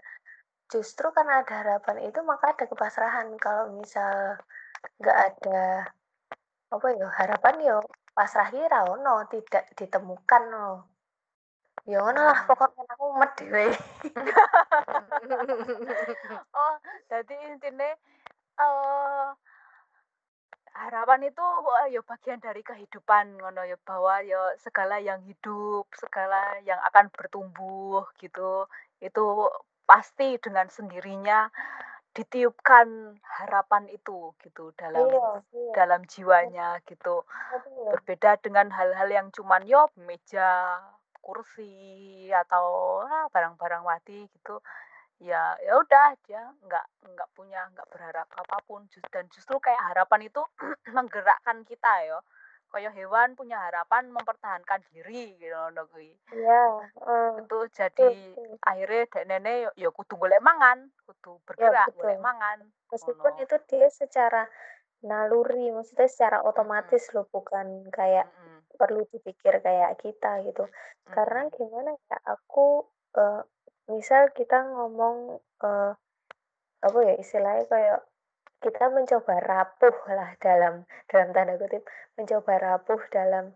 justru 0.72 1.06
karena 1.14 1.46
ada 1.46 1.54
harapan 1.62 2.10
itu 2.10 2.20
maka 2.26 2.56
ada 2.56 2.66
kepasrahan. 2.66 3.36
Kalau 3.38 3.76
misal 3.78 4.40
nggak 5.00 5.18
ada 5.32 5.94
apa 6.74 6.88
ya 6.98 7.06
harapan 7.06 7.56
yo 7.62 7.78
pasrah 8.18 8.50
kira 8.50 8.82
no 8.98 9.22
tidak 9.30 9.70
ditemukan 9.78 10.44
no 10.50 10.90
ya 11.86 12.02
ngono 12.02 12.22
lah 12.26 12.40
hmm. 12.42 12.50
pokoknya 12.50 12.84
aku 12.96 13.06
med 13.20 13.32
dhewe 13.38 13.66
oh 16.58 16.76
jadi 17.12 17.36
intinya 17.54 17.92
uh, 18.58 19.36
harapan 20.74 21.30
itu 21.30 21.44
uh, 21.44 21.88
ya 21.92 22.02
bagian 22.02 22.42
dari 22.42 22.66
kehidupan 22.66 23.38
ngono 23.38 23.62
ya 23.68 23.78
bahwa 23.86 24.24
ya 24.26 24.58
segala 24.58 24.98
yang 24.98 25.22
hidup 25.28 25.86
segala 25.94 26.58
yang 26.66 26.80
akan 26.90 27.14
bertumbuh 27.14 28.08
gitu 28.18 28.66
itu 29.04 29.52
pasti 29.84 30.40
dengan 30.40 30.72
sendirinya 30.72 31.52
ditiupkan 32.14 33.18
harapan 33.26 33.90
itu 33.90 34.38
gitu 34.46 34.70
dalam 34.78 35.10
iya, 35.10 35.30
iya. 35.50 35.72
dalam 35.74 36.02
jiwanya 36.06 36.78
gitu 36.86 37.26
iya. 37.26 37.90
berbeda 37.98 38.38
dengan 38.38 38.70
hal-hal 38.70 39.10
yang 39.10 39.28
cuman 39.34 39.66
yo 39.66 39.90
meja 39.98 40.78
kursi 41.26 42.30
atau 42.30 43.00
ah, 43.02 43.26
barang-barang 43.34 43.82
mati 43.82 44.30
gitu 44.30 44.62
ya 45.24 45.56
ya 45.64 45.74
udah 45.80 46.20
dia 46.28 46.44
nggak 46.68 46.86
nggak 47.16 47.30
punya 47.34 47.66
nggak 47.74 47.88
berharap 47.90 48.28
apa 48.28 48.58
pun 48.68 48.86
dan 49.10 49.26
justru 49.32 49.56
kayak 49.58 49.80
harapan 49.94 50.28
itu 50.28 50.44
menggerakkan 50.96 51.64
kita 51.66 51.94
ya 52.06 52.20
kayak 52.74 52.98
hewan 52.98 53.38
punya 53.38 53.62
harapan 53.62 54.10
mempertahankan 54.10 54.82
diri 54.90 55.38
gitu 55.38 55.54
loh 55.54 55.86
Iya. 56.34 56.64
Uh, 56.98 57.46
itu 57.46 57.58
jadi 57.70 58.08
uh, 58.34 58.58
akhirnya 58.66 59.06
dek 59.06 59.26
nenek 59.30 59.56
ya, 59.56 59.70
ya 59.78 59.90
kudu 59.94 60.18
golek 60.18 60.42
mangan, 60.42 60.90
kudu 61.06 61.38
ya, 61.38 61.44
bergerak 61.46 61.88
ya, 61.94 61.96
golek 61.96 62.20
mangan. 62.20 62.58
Meskipun 62.90 63.34
oh, 63.38 63.42
itu 63.46 63.56
dia 63.70 63.88
secara 63.94 64.44
naluri, 65.06 65.70
maksudnya 65.70 66.10
secara 66.10 66.42
otomatis 66.42 67.06
hmm. 67.08 67.14
loh, 67.14 67.26
bukan 67.30 67.86
kayak 67.94 68.26
hmm. 68.34 68.60
perlu 68.74 69.06
dipikir 69.14 69.62
kayak 69.62 70.02
kita 70.02 70.42
gitu. 70.50 70.66
Hmm. 70.66 71.14
Karena 71.14 71.42
gimana 71.54 71.94
ya, 72.10 72.18
aku 72.26 72.90
uh, 73.14 73.46
misal 73.88 74.34
kita 74.34 74.66
ngomong 74.66 75.38
uh, 75.62 75.94
apa 76.84 77.00
ya 77.08 77.16
istilahnya 77.16 77.64
kayak 77.70 78.00
kita 78.64 78.88
mencoba 78.88 79.44
rapuh 79.44 79.98
lah 80.08 80.40
dalam 80.40 80.88
dalam 81.12 81.30
tanda 81.36 81.60
kutip 81.60 81.84
mencoba 82.16 82.54
rapuh 82.56 83.02
dalam 83.12 83.52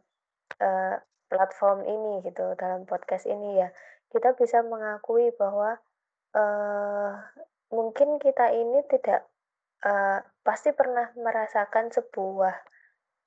uh, 0.59 0.95
platform 1.31 1.87
ini 1.87 2.27
gitu 2.27 2.53
dalam 2.59 2.83
podcast 2.83 3.23
ini 3.23 3.63
ya. 3.63 3.71
Kita 4.11 4.35
bisa 4.35 4.63
mengakui 4.67 5.31
bahwa 5.39 5.79
uh, 6.35 7.11
mungkin 7.71 8.19
kita 8.19 8.51
ini 8.51 8.83
tidak 8.91 9.27
uh, 9.87 10.19
pasti 10.43 10.75
pernah 10.75 11.11
merasakan 11.15 11.91
sebuah 11.91 12.55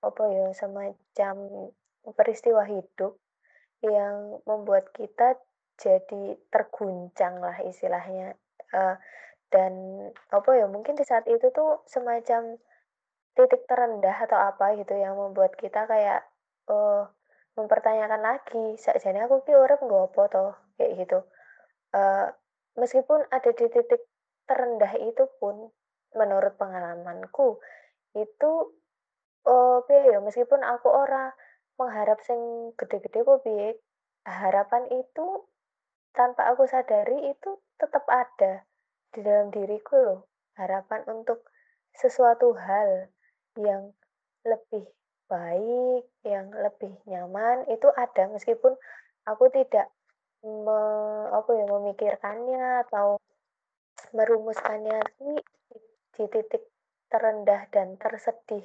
apa 0.01 0.23
ya 0.33 0.49
semacam 0.57 1.37
peristiwa 2.17 2.65
hidup 2.65 3.21
yang 3.85 4.41
membuat 4.49 4.93
kita 4.93 5.37
jadi 5.81 6.37
terguncang 6.53 7.41
lah 7.41 7.57
istilahnya. 7.65 8.37
Uh, 8.71 8.97
dan 9.51 9.73
apa 10.31 10.51
ya 10.55 10.67
mungkin 10.71 10.95
di 10.95 11.03
saat 11.03 11.27
itu 11.27 11.51
tuh 11.51 11.83
semacam 11.91 12.59
titik 13.35 13.67
terendah 13.67 14.15
atau 14.15 14.39
apa 14.39 14.79
gitu 14.79 14.95
yang 14.95 15.19
membuat 15.19 15.55
kita 15.59 15.87
kayak 15.87 16.27
uh, 16.71 17.07
mempertanyakan 17.59 18.23
lagi 18.23 18.79
sakjane 18.79 19.27
aku 19.27 19.43
ki 19.43 19.55
urip 19.55 19.83
nggo 19.83 20.11
apa 20.11 20.23
toh? 20.31 20.53
Kayak 20.79 20.91
gitu. 21.07 21.19
Uh, 21.91 22.31
meskipun 22.79 23.27
ada 23.35 23.51
di 23.51 23.67
titik 23.67 24.03
terendah 24.47 24.95
itu 24.99 25.27
pun 25.39 25.71
menurut 26.15 26.55
pengalamanku 26.59 27.59
itu 28.19 28.53
oh 29.47 29.77
piye 29.87 30.11
ya 30.11 30.19
meskipun 30.19 30.59
aku 30.67 30.91
ora 30.91 31.31
mengharap 31.79 32.19
sing 32.27 32.71
gede-gede 32.75 33.23
kok 33.23 33.47
piye 33.47 33.79
harapan 34.27 34.91
itu 34.91 35.47
tanpa 36.11 36.51
aku 36.51 36.67
sadari 36.67 37.31
itu 37.31 37.51
tetap 37.79 38.03
ada 38.11 38.67
di 39.11 39.21
dalam 39.27 39.51
diriku 39.51 39.97
loh 39.99 40.21
harapan 40.59 41.03
untuk 41.11 41.47
sesuatu 41.97 42.55
hal 42.55 43.11
yang 43.59 43.91
lebih 44.47 44.87
baik, 45.27 46.05
yang 46.27 46.51
lebih 46.51 46.95
nyaman 47.07 47.67
itu 47.71 47.87
ada. 47.95 48.31
Meskipun 48.31 48.75
aku 49.27 49.51
tidak 49.53 49.91
me, 50.43 50.81
apa 51.31 51.51
ya 51.55 51.65
memikirkannya 51.69 52.87
atau 52.89 53.21
merumuskannya 54.17 54.99
di, 55.21 55.39
di 56.17 56.25
titik 56.31 56.65
terendah 57.11 57.69
dan 57.71 57.95
tersedih 58.01 58.65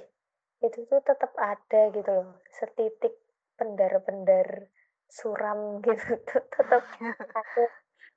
itu 0.64 0.80
tuh 0.88 1.02
tetap 1.04 1.34
ada 1.38 1.92
gitu 1.94 2.10
loh. 2.10 2.40
Setitik 2.56 3.14
pendar-pendar 3.56 4.72
suram 5.10 5.60
gitu 5.86 6.18
tetap 6.26 6.84
ada 7.00 7.66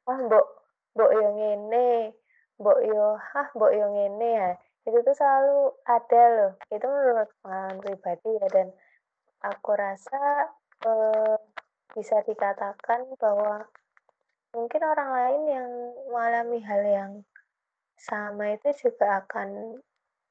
ah 0.08 0.18
mbok 0.24 0.46
mbok 0.96 1.10
yo 1.12 1.28
ngene 1.36 2.14
mbok 2.60 2.78
yo 2.84 3.16
hah 3.16 3.48
mbok 3.56 3.72
yo 3.72 3.86
ngene 3.92 4.28
ya. 4.28 4.50
Itu 4.88 5.04
tuh 5.04 5.16
selalu 5.16 5.58
ada 5.84 6.22
loh. 6.36 6.52
Itu 6.72 6.86
menurut 6.88 7.28
pengalaman 7.44 7.78
pribadi 7.84 8.30
ya 8.40 8.48
dan 8.48 8.68
aku 9.44 9.70
rasa 9.76 10.48
uh, 10.86 11.36
bisa 11.92 12.22
dikatakan 12.24 13.04
bahwa 13.20 13.66
mungkin 14.56 14.82
orang 14.82 15.10
lain 15.12 15.42
yang 15.48 15.68
mengalami 16.08 16.58
hal 16.64 16.82
yang 16.84 17.12
sama 17.98 18.54
itu 18.54 18.88
juga 18.88 19.26
akan 19.26 19.80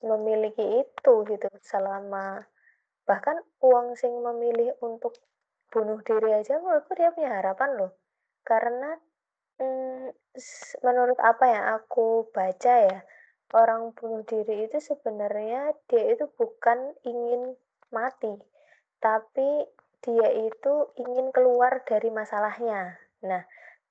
memiliki 0.02 0.86
itu 0.86 1.13
gitu 1.28 1.50
selama 1.62 2.46
bahkan 3.08 3.39
uang 3.63 3.96
sing 3.98 4.13
memilih 4.20 4.76
untuk 4.84 5.15
bunuh 5.72 6.00
diri 6.04 6.32
aja 6.38 6.60
menurutku 6.60 6.96
dia 6.96 7.12
punya 7.12 7.39
harapan 7.39 7.76
loh. 7.76 7.91
Karena 8.43 8.96
hmm, 9.58 10.13
menurut 10.86 11.20
apa 11.22 11.46
yang 11.50 11.65
aku 11.82 12.30
baca 12.34 12.74
ya 12.88 13.00
orang 13.56 13.96
bunuh 13.96 14.28
diri 14.28 14.67
itu 14.67 14.78
sebenarnya 14.84 15.72
dia 15.88 16.04
itu 16.13 16.28
bukan 16.36 16.93
ingin 17.08 17.56
mati 17.93 18.36
tapi 19.00 19.65
dia 20.04 20.30
itu 20.30 20.74
ingin 21.00 21.34
keluar 21.34 21.82
dari 21.84 22.10
masalahnya. 22.13 22.98
Nah 23.26 23.43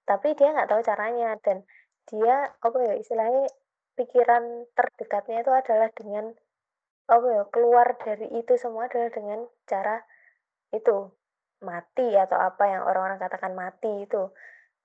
tapi 0.07 0.39
dia 0.39 0.55
nggak 0.55 0.71
tahu 0.71 0.81
caranya 0.87 1.35
dan 1.43 1.67
dia 2.07 2.55
apa 2.63 2.79
ya 2.87 2.95
istilahnya 2.95 3.51
pikiran 3.99 4.71
terdekatnya 4.79 5.43
itu 5.43 5.51
adalah 5.51 5.91
dengan 5.97 6.31
apa 7.07 7.27
ya 7.27 7.43
keluar 7.51 7.99
dari 7.99 8.27
itu 8.39 8.55
semua 8.55 8.87
adalah 8.87 9.11
dengan 9.11 9.47
cara 9.67 10.03
itu 10.71 11.11
mati 11.63 12.15
atau 12.15 12.39
apa 12.39 12.65
yang 12.71 12.83
orang-orang 12.87 13.19
katakan 13.19 13.55
mati 13.57 14.07
itu 14.07 14.31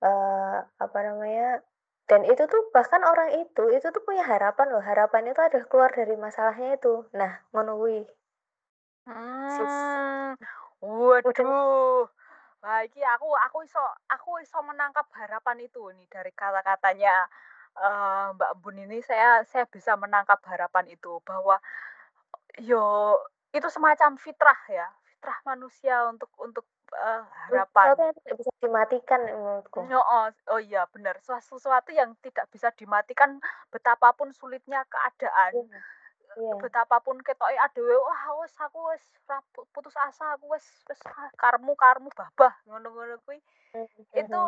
uh, 0.02 0.58
apa 0.76 0.98
namanya 1.06 1.62
dan 2.10 2.26
itu 2.26 2.44
tuh 2.50 2.68
bahkan 2.74 3.00
orang 3.06 3.40
itu 3.40 3.62
itu 3.72 3.86
tuh 3.88 4.02
punya 4.02 4.26
harapan 4.26 4.68
loh 4.74 4.82
harapan 4.82 5.32
itu 5.32 5.40
adalah 5.40 5.66
keluar 5.70 5.90
dari 5.94 6.18
masalahnya 6.18 6.76
itu. 6.76 7.06
Nah 7.14 7.40
menunggu 7.54 8.04
hmm, 9.06 10.36
waduh. 10.82 12.06
Lagi 12.62 13.02
aku 13.02 13.26
aku 13.50 13.66
iso 13.66 13.82
aku 14.06 14.38
iso 14.38 14.58
menangkap 14.62 15.06
harapan 15.18 15.66
itu 15.66 15.82
nih 15.94 16.06
dari 16.06 16.30
kata-katanya 16.30 17.26
uh, 17.78 18.34
Mbak 18.38 18.52
Bun 18.62 18.78
ini. 18.78 19.02
Saya 19.02 19.42
saya 19.46 19.66
bisa 19.66 19.98
menangkap 19.98 20.38
harapan 20.46 20.86
itu 20.94 21.18
bahwa 21.26 21.58
yo 22.62 23.16
itu 23.50 23.68
semacam 23.72 24.14
fitrah 24.20 24.60
ya, 24.70 24.86
fitrah 25.08 25.38
manusia 25.48 26.06
untuk 26.06 26.30
untuk 26.38 26.66
uh, 26.92 27.22
harapan. 27.48 27.96
Sesuatu 27.96 28.02
yang 28.02 28.14
tidak 28.16 28.36
bisa 28.38 28.52
dimatikan 28.60 29.20
menurutku. 29.24 29.78
Oh, 29.88 30.04
oh, 30.04 30.26
oh 30.52 30.60
iya 30.60 30.82
benar. 30.92 31.16
Sesuatu 31.22 31.90
yang 31.92 32.14
tidak 32.20 32.46
bisa 32.52 32.68
dimatikan 32.76 33.40
betapapun 33.72 34.30
sulitnya 34.32 34.84
keadaan. 34.88 35.52
Yeah. 35.68 35.82
Yeah. 36.32 36.56
Betapapun 36.64 37.20
ketoknya 37.20 37.60
adewe 37.68 37.92
wah 37.92 38.40
wes 38.40 38.56
aku 38.56 38.88
wes 38.88 39.04
putus 39.76 39.92
asa 40.00 40.32
aku 40.32 40.48
wes 40.56 40.64
wes 40.88 41.00
karmu 41.36 41.76
karmu 41.76 42.08
babah 42.16 42.56
ngono-ngono 42.64 43.20
kuwi. 43.28 43.36
Mm 43.76 43.84
-hmm. 43.84 44.16
Itu 44.16 44.40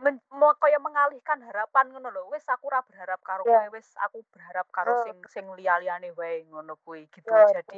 men, 0.00 0.16
mau 0.32 0.56
kaya 0.56 0.80
mengalihkan 0.80 1.44
harapan 1.44 1.92
ngono 1.92 2.08
lho. 2.08 2.32
Wis 2.32 2.48
aku 2.48 2.72
ora 2.72 2.80
berharap 2.80 3.20
karo 3.20 3.44
yeah. 3.44 3.68
kowe, 3.68 3.76
wis 3.76 3.92
aku 4.00 4.24
berharap 4.32 4.64
karo 4.72 5.04
sing 5.04 5.20
sing 5.28 5.44
liya-liyane 5.52 6.16
wae 6.16 6.48
ngono 6.48 6.80
kuwi 6.80 7.04
gitu. 7.12 7.28
Yeah, 7.28 7.60
jadi 7.60 7.76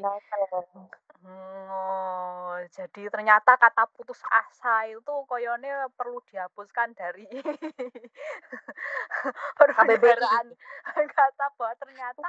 Oh, 1.24 2.60
jadi 2.68 3.08
ternyata 3.08 3.56
kata 3.56 3.88
putus 3.96 4.20
asa 4.28 4.84
itu 4.92 5.14
koyone 5.24 5.88
perlu 5.96 6.20
dihapuskan 6.28 6.92
dari 6.92 7.24
perbedaan 9.58 10.52
kata 10.92 11.46
bahwa 11.56 11.72
ternyata 11.80 12.28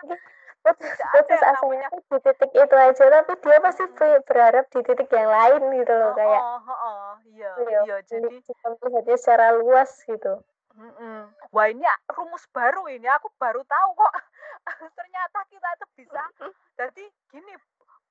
putus, 0.66 0.98
putus 0.98 1.42
asanya 1.46 1.88
di 1.94 2.18
titik 2.26 2.52
itu 2.58 2.76
aja 2.76 3.04
tapi 3.22 3.34
dia 3.38 3.60
pasti 3.62 3.84
berharap 4.26 4.66
di 4.74 4.80
titik 4.82 5.10
yang 5.14 5.30
lain 5.30 5.62
gitu 5.78 5.94
loh 5.94 6.12
kayak 6.18 6.42
oh, 6.42 6.62
oh, 6.66 6.74
oh, 6.74 7.10
iya, 7.30 7.52
iya, 7.70 7.80
iya 7.86 7.98
jadi 8.10 8.42
melihatnya 8.82 9.18
secara 9.22 9.54
luas 9.54 9.94
gitu 10.10 10.42
mm 10.74 10.92
-mm. 10.98 11.20
wah 11.54 11.68
ini 11.70 11.86
rumus 12.10 12.44
baru 12.50 12.90
ini 12.90 13.06
aku 13.14 13.30
baru 13.38 13.62
tahu 13.62 13.90
kok 13.94 14.14
ternyata 14.98 15.40
kita 15.54 15.70
itu 15.78 15.86
bisa 16.02 16.24
jadi 16.76 17.06
gini 17.32 17.54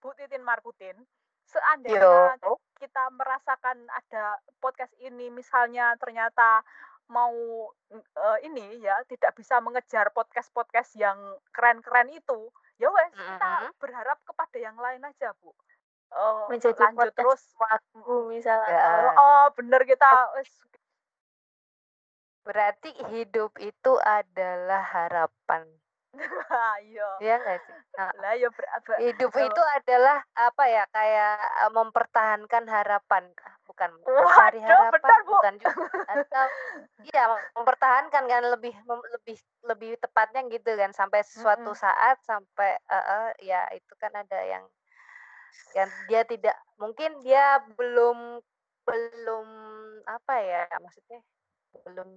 Bu 0.04 0.12
Titin 0.20 0.44
Markutin, 0.44 1.00
seandainya 1.48 2.36
Yo. 2.44 2.60
kita 2.76 3.08
merasakan 3.16 3.88
ada 3.88 4.36
podcast 4.60 4.92
ini 5.00 5.32
misalnya 5.32 5.96
ternyata 5.96 6.60
mau 7.08 7.34
uh, 7.92 8.38
ini 8.42 8.80
ya 8.80 8.96
tidak 9.06 9.36
bisa 9.36 9.60
mengejar 9.60 10.10
podcast-podcast 10.14 10.96
yang 10.96 11.16
keren-keren 11.52 12.10
itu, 12.12 12.48
ya 12.80 12.88
wes 12.88 13.12
mm 13.12 13.18
-hmm. 13.18 13.28
kita 13.36 13.52
berharap 13.78 14.18
kepada 14.24 14.56
yang 14.58 14.76
lain 14.78 15.04
aja, 15.04 15.32
Bu. 15.38 15.52
Uh, 16.14 16.46
Menjadi 16.46 16.78
lanjut 16.78 17.10
terus 17.12 17.42
waktu 17.58 18.14
misalnya. 18.30 18.70
Ya. 18.70 19.10
Oh, 19.18 19.46
bener 19.58 19.82
kita 19.82 20.08
wes 20.38 20.50
Berarti 22.44 22.92
hidup 23.08 23.56
itu 23.56 23.92
adalah 24.04 24.84
harapan. 24.84 25.64
Iya. 26.84 27.08
Iya 27.18 27.34
nggak 27.42 27.58
sih? 27.66 27.74
Nah, 27.98 28.10
lah 28.22 28.34
ya 28.38 28.48
hidup 29.02 29.32
oh. 29.34 29.42
itu 29.42 29.62
adalah 29.74 30.22
apa 30.38 30.64
ya 30.70 30.84
kayak 30.94 31.38
mempertahankan 31.74 32.64
harapan 32.70 33.24
bukan 33.74 33.90
mencari 34.06 34.58
harapan 34.62 35.02
benar, 35.02 35.20
Bu. 35.26 35.30
bukan 35.34 35.54
juga 35.58 35.86
atau 36.06 36.44
iya 37.10 37.22
mempertahankan 37.58 38.22
kan 38.30 38.42
lebih 38.54 38.74
mem, 38.86 39.00
lebih 39.18 39.36
lebih 39.66 39.90
tepatnya 39.98 40.46
gitu 40.46 40.70
kan 40.78 40.94
sampai 40.94 41.26
suatu 41.26 41.74
mm 41.74 41.74
-hmm. 41.74 41.82
saat 41.82 42.16
sampai 42.22 42.78
uh, 42.86 42.96
uh, 42.96 43.28
ya 43.42 43.66
itu 43.74 43.92
kan 43.98 44.14
ada 44.14 44.38
yang 44.46 44.64
yang 45.74 45.90
dia 46.06 46.22
tidak 46.22 46.54
mungkin 46.78 47.18
dia 47.26 47.58
belum 47.74 48.38
belum 48.86 49.46
apa 50.06 50.34
ya 50.38 50.62
maksudnya 50.78 51.20
belum 51.82 52.10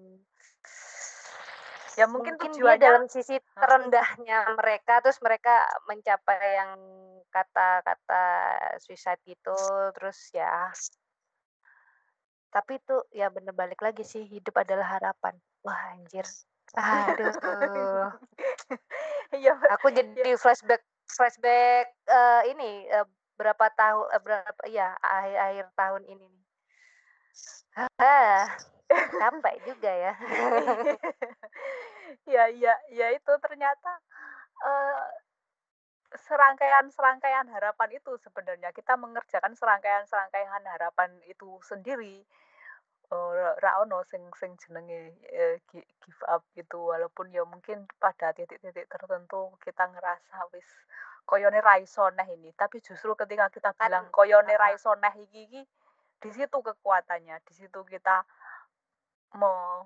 ya 1.97 2.05
mungkin, 2.05 2.37
mungkin 2.37 2.53
tujuannya 2.53 2.77
dalam 2.77 3.05
sisi 3.09 3.41
terendahnya 3.57 4.53
mereka 4.53 5.01
terus 5.01 5.17
mereka 5.25 5.65
mencapai 5.89 6.61
yang 6.61 6.77
kata-kata 7.33 8.25
suicide 8.77 9.21
gitu 9.25 9.57
terus 9.97 10.29
ya 10.31 10.69
tapi 12.57 12.81
itu 12.81 12.97
ya 13.13 13.29
bener 13.29 13.53
balik 13.53 13.77
lagi 13.85 14.01
sih 14.01 14.25
hidup 14.25 14.57
adalah 14.57 14.97
harapan. 14.97 15.37
Wah 15.61 15.93
anjir. 15.93 16.25
Aduh. 16.73 17.29
Ya, 19.27 19.51
aku 19.75 19.91
jadi 19.91 20.15
ya. 20.23 20.39
flashback 20.39 20.79
flashback 21.11 21.91
uh, 22.07 22.47
ini 22.47 22.87
uh, 22.95 23.03
berapa 23.35 23.67
tahun 23.75 24.07
uh, 24.07 24.21
berapa 24.23 24.61
ya 24.71 24.95
akhir-akhir 25.03 25.67
tahun 25.75 26.03
ini 26.07 26.25
nih. 26.31 26.45
Capek 29.19 29.55
juga 29.67 29.91
ya. 29.91 30.13
Ya 32.23 32.47
ya 32.47 32.71
ya 32.87 33.07
itu 33.11 33.33
ternyata 33.43 33.99
uh, 34.63 35.11
serangkaian-serangkaian 36.15 37.51
harapan 37.51 37.99
itu 37.99 38.15
sebenarnya. 38.23 38.71
Kita 38.71 38.95
mengerjakan 38.95 39.59
serangkaian-serangkaian 39.59 40.63
harapan 40.71 41.19
itu 41.27 41.59
sendiri 41.67 42.23
uh, 43.11 43.55
ra 43.59 43.79
ono 43.83 44.03
sing 44.03 44.23
sing 44.35 44.55
jenenge 44.59 45.15
uh, 45.31 45.55
give 45.71 46.21
up 46.27 46.43
gitu. 46.55 46.91
Walaupun 46.91 47.31
ya 47.31 47.43
mungkin 47.47 47.87
pada 47.99 48.35
titik-titik 48.35 48.87
tertentu 48.91 49.55
kita 49.63 49.87
ngerasa 49.87 50.47
wis 50.51 50.67
koyone 51.27 51.59
raiso 51.59 52.07
neh 52.15 52.27
ini. 52.35 52.51
Tapi 52.55 52.79
justru 52.83 53.15
ketika 53.15 53.51
kita 53.51 53.71
kan 53.75 53.91
bilang 53.91 54.07
koyone 54.11 54.53
raiso 54.55 54.95
neh 54.99 55.13
iki, 55.19 55.41
iki 55.47 55.61
di 56.23 56.29
situ 56.31 56.57
kekuatannya. 56.59 57.39
Di 57.43 57.53
situ 57.55 57.79
kita 57.87 58.23
mau 59.35 59.85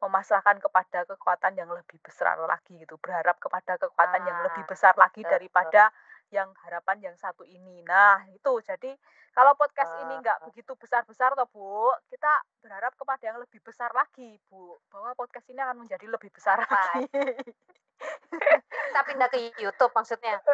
memasrahkan 0.00 0.58
kepada 0.64 1.04
kekuatan 1.04 1.60
yang 1.60 1.70
lebih 1.70 2.00
besar 2.00 2.40
lagi 2.40 2.80
gitu. 2.80 2.96
Berharap 2.98 3.36
kepada 3.36 3.76
kekuatan 3.76 4.20
ah, 4.24 4.26
yang 4.26 4.38
lebih 4.48 4.64
ah, 4.64 4.68
besar 4.68 4.94
lagi 4.96 5.22
betul. 5.22 5.32
daripada 5.36 5.92
yang 6.30 6.50
harapan 6.66 7.10
yang 7.10 7.16
satu 7.18 7.42
ini. 7.42 7.82
Nah 7.82 8.22
itu. 8.30 8.52
Jadi 8.62 8.94
kalau 9.34 9.54
podcast 9.54 9.94
ini 10.06 10.14
nggak 10.18 10.50
begitu 10.50 10.72
besar 10.74 11.06
besar 11.06 11.34
toh 11.38 11.46
bu 11.54 11.90
kita 12.10 12.32
berharap 12.62 12.94
kepada 12.98 13.22
yang 13.30 13.38
lebih 13.38 13.62
besar 13.62 13.90
lagi 13.94 14.38
bu 14.50 14.78
bahwa 14.90 15.14
podcast 15.14 15.46
ini 15.50 15.62
akan 15.62 15.86
menjadi 15.86 16.06
lebih 16.06 16.30
besar 16.34 16.58
lagi. 16.66 17.06
Kita 18.70 19.00
pindah 19.06 19.28
ke 19.30 19.38
YouTube 19.58 19.92
maksudnya. 19.94 20.38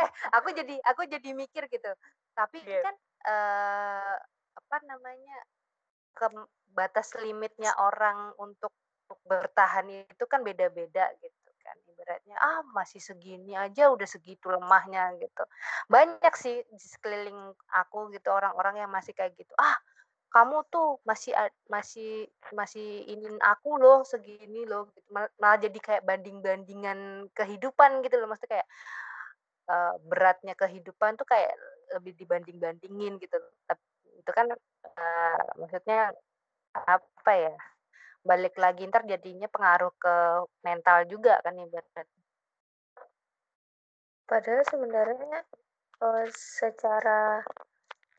Eh 0.00 0.08
aku 0.32 0.56
jadi 0.56 0.80
aku 0.88 1.04
jadi 1.04 1.36
mikir 1.36 1.68
gitu. 1.68 1.92
Tapi 2.32 2.64
yeah. 2.64 2.80
kan 2.80 2.94
uh, 3.28 4.16
apa 4.56 4.76
namanya 4.88 5.36
ke 6.16 6.28
batas 6.72 7.12
limitnya 7.20 7.76
orang 7.76 8.32
untuk, 8.40 8.72
untuk 9.04 9.18
bertahan 9.28 9.84
itu 9.92 10.24
kan 10.24 10.40
beda-beda 10.40 11.12
gitu 11.20 11.41
kan 11.62 11.78
ibaratnya 11.88 12.36
ah 12.36 12.60
masih 12.74 12.98
segini 12.98 13.56
aja 13.56 13.88
udah 13.94 14.06
segitu 14.06 14.50
lemahnya 14.50 15.14
gitu 15.22 15.44
banyak 15.88 16.34
sih 16.34 16.62
di 16.66 16.78
sekeliling 16.82 17.54
aku 17.72 18.10
gitu 18.12 18.28
orang-orang 18.28 18.82
yang 18.82 18.90
masih 18.90 19.14
kayak 19.14 19.32
gitu 19.38 19.54
ah 19.58 19.78
kamu 20.32 20.64
tuh 20.72 20.96
masih 21.04 21.36
masih 21.68 22.24
masih 22.56 23.04
ingin 23.04 23.36
aku 23.44 23.76
loh 23.76 24.00
segini 24.00 24.64
loh 24.64 24.88
gitu. 24.96 25.06
malah 25.12 25.60
jadi 25.60 25.76
kayak 25.76 26.08
banding-bandingan 26.08 27.28
kehidupan 27.36 28.00
gitu 28.00 28.16
loh 28.16 28.32
maksudnya 28.32 28.64
kayak 28.64 28.68
uh, 29.68 29.94
beratnya 30.08 30.54
kehidupan 30.56 31.20
tuh 31.20 31.28
kayak 31.28 31.52
lebih 31.94 32.16
dibanding-bandingin 32.16 33.20
gitu. 33.20 33.36
Tapi 33.68 33.84
itu 34.18 34.30
kan 34.32 34.46
uh, 34.52 35.44
maksudnya 35.60 36.10
apa 36.72 37.32
ya? 37.36 37.54
Balik 38.22 38.54
lagi 38.58 38.86
ntar 38.86 39.02
jadinya 39.04 39.50
pengaruh 39.50 39.92
ke 39.98 40.14
mental 40.62 41.06
juga 41.10 41.42
kan 41.42 41.58
ibarat. 41.58 42.06
Padahal 44.26 44.62
sebenarnya 44.64 45.44
uh, 46.00 46.26
secara 46.30 47.42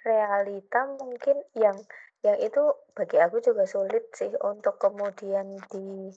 realita 0.04 0.84
mungkin 0.99 1.39
yang 1.56 1.80
yang 2.24 2.39
itu 2.39 2.64
bagi 2.95 3.20
aku 3.20 3.43
juga 3.43 3.68
sulit 3.68 4.08
sih 4.16 4.32
untuk 4.43 4.80
kemudian 4.80 5.60
di 5.72 6.12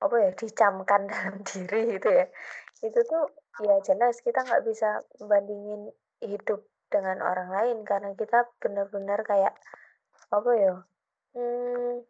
apa 0.00 0.16
ya 0.20 0.30
dicamkan 0.36 1.06
dalam 1.12 1.40
diri 1.44 1.96
itu 1.96 2.08
ya 2.12 2.26
itu 2.84 3.00
tuh 3.08 3.24
ya 3.64 3.80
jelas 3.80 4.20
kita 4.20 4.44
nggak 4.44 4.64
bisa 4.68 5.00
membandingin 5.20 5.88
hidup 6.20 6.60
dengan 6.92 7.24
orang 7.24 7.48
lain 7.48 7.78
karena 7.88 8.12
kita 8.12 8.44
benar-benar 8.60 9.24
kayak 9.24 9.56
apa 10.28 10.50
ya 10.60 10.74
hmm, 11.32 12.04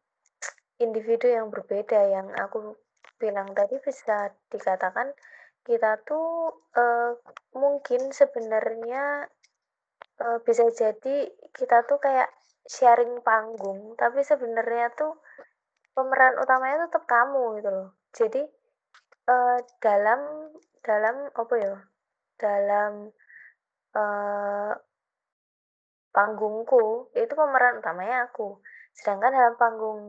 individu 0.80 1.28
yang 1.28 1.48
berbeda 1.48 2.00
yang 2.12 2.28
aku 2.36 2.76
bilang 3.16 3.52
tadi 3.56 3.80
bisa 3.80 4.32
dikatakan 4.52 5.08
kita 5.64 5.98
tuh 6.04 6.52
uh, 6.76 7.16
mungkin 7.56 8.12
sebenarnya 8.12 9.26
uh, 10.22 10.38
bisa 10.44 10.68
jadi 10.70 11.26
kita 11.56 11.88
tuh 11.88 11.98
kayak 11.98 12.28
sharing 12.68 13.24
panggung 13.24 13.96
tapi 13.96 14.22
sebenarnya 14.22 14.92
tuh 14.94 15.16
pemeran 15.96 16.36
utamanya 16.36 16.86
tetap 16.86 17.08
kamu 17.08 17.56
gitu 17.58 17.70
loh. 17.72 17.88
Jadi 18.12 18.42
uh, 19.32 19.58
dalam 19.80 20.52
dalam 20.84 21.16
apa 21.32 21.54
ya 21.56 21.74
dalam 22.36 22.92
uh, 23.96 24.72
panggungku 26.12 27.10
itu 27.16 27.32
pemeran 27.32 27.80
utamanya 27.80 28.28
aku 28.28 28.60
sedangkan 28.96 29.32
dalam 29.32 29.54
panggung 29.60 30.00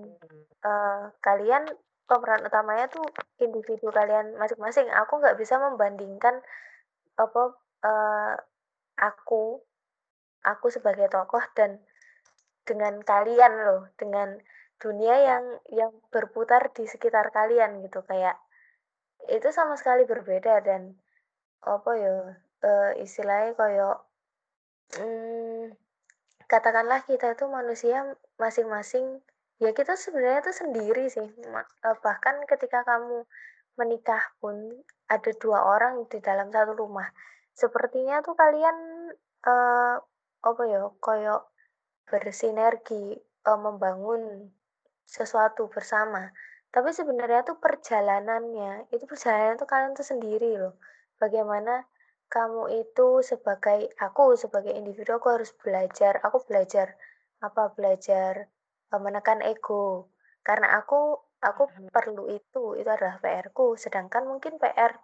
uh, 0.63 1.11
kalian 1.19 1.67
pemeran 2.07 2.47
utamanya 2.47 2.87
tuh 2.87 3.03
individu 3.43 3.91
kalian 3.91 4.39
masing-masing 4.39 4.87
aku 4.95 5.19
nggak 5.19 5.35
bisa 5.35 5.59
membandingkan 5.59 6.39
apa 7.19 7.43
uh, 7.83 8.33
aku 8.95 9.59
aku 10.47 10.67
sebagai 10.71 11.11
tokoh 11.11 11.43
dan 11.51 11.83
dengan 12.63 13.03
kalian 13.03 13.53
loh 13.67 13.91
dengan 13.99 14.39
dunia 14.79 15.15
ya. 15.19 15.23
yang 15.35 15.45
yang 15.73 15.91
berputar 16.13 16.71
di 16.71 16.87
sekitar 16.87 17.35
kalian 17.35 17.83
gitu 17.83 18.05
kayak 18.07 18.39
itu 19.27 19.51
sama 19.51 19.75
sekali 19.75 20.07
berbeda 20.07 20.63
dan 20.63 20.95
apa 21.65 21.91
ya 21.99 22.15
uh, 22.63 22.91
istilahnya 23.01 23.51
kayak 23.57 23.97
hmm, 24.95 25.75
katakanlah 26.47 27.03
kita 27.03 27.35
itu 27.35 27.45
manusia 27.51 28.15
masing-masing 28.37 29.21
ya 29.57 29.73
kita 29.73 29.97
sebenarnya 29.97 30.45
itu 30.45 30.53
sendiri 30.53 31.05
sih 31.09 31.25
uh, 31.25 31.97
bahkan 32.05 32.37
ketika 32.45 32.85
kamu 32.85 33.25
menikah 33.77 34.21
pun 34.41 34.53
ada 35.09 35.31
dua 35.37 35.65
orang 35.65 36.05
di 36.09 36.21
dalam 36.21 36.53
satu 36.53 36.77
rumah 36.77 37.09
sepertinya 37.57 38.21
tuh 38.21 38.37
kalian 38.37 38.77
uh, 39.45 39.97
apa 40.45 40.61
ya 40.69 40.85
kayak 41.01 41.41
bersinergi 42.07 43.17
uh, 43.49 43.59
membangun 43.59 44.53
sesuatu 45.07 45.71
bersama. 45.71 46.29
Tapi 46.67 46.91
sebenarnya 46.91 47.47
tuh 47.47 47.57
perjalanannya, 47.57 48.91
itu 48.91 49.07
perjalanan 49.07 49.55
tuh 49.55 49.65
kalian 49.65 49.95
tuh 49.95 50.03
sendiri 50.03 50.59
loh. 50.59 50.75
Bagaimana 51.17 51.87
kamu 52.27 52.83
itu 52.83 53.23
sebagai 53.23 53.87
aku 53.97 54.35
sebagai 54.35 54.75
individu 54.75 55.15
aku 55.15 55.31
harus 55.31 55.55
belajar, 55.63 56.19
aku 56.21 56.43
belajar 56.43 56.99
apa 57.43 57.73
belajar 57.73 58.49
uh, 58.93 59.01
menekan 59.01 59.43
ego. 59.45 60.09
Karena 60.41 60.79
aku 60.79 61.17
aku 61.43 61.69
hmm. 61.69 61.89
perlu 61.93 62.31
itu, 62.33 62.77
itu 62.79 62.89
adalah 62.89 63.19
PR-ku. 63.21 63.77
Sedangkan 63.77 64.25
mungkin 64.25 64.57
PR 64.57 64.95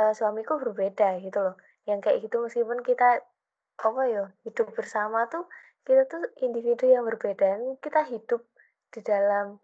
uh, 0.00 0.12
suamiku 0.12 0.60
berbeda 0.60 1.20
gitu 1.24 1.38
loh. 1.40 1.56
Yang 1.88 1.98
kayak 2.06 2.18
gitu 2.28 2.36
meskipun 2.44 2.80
kita 2.84 3.24
apa 3.80 4.02
ya 4.12 4.24
hidup 4.44 4.76
bersama 4.76 5.24
tuh 5.32 5.48
kita 5.88 6.04
tuh 6.04 6.20
individu 6.44 6.84
yang 6.84 7.08
berbeda 7.08 7.56
kita 7.80 8.04
hidup 8.12 8.44
di 8.92 9.00
dalam 9.00 9.56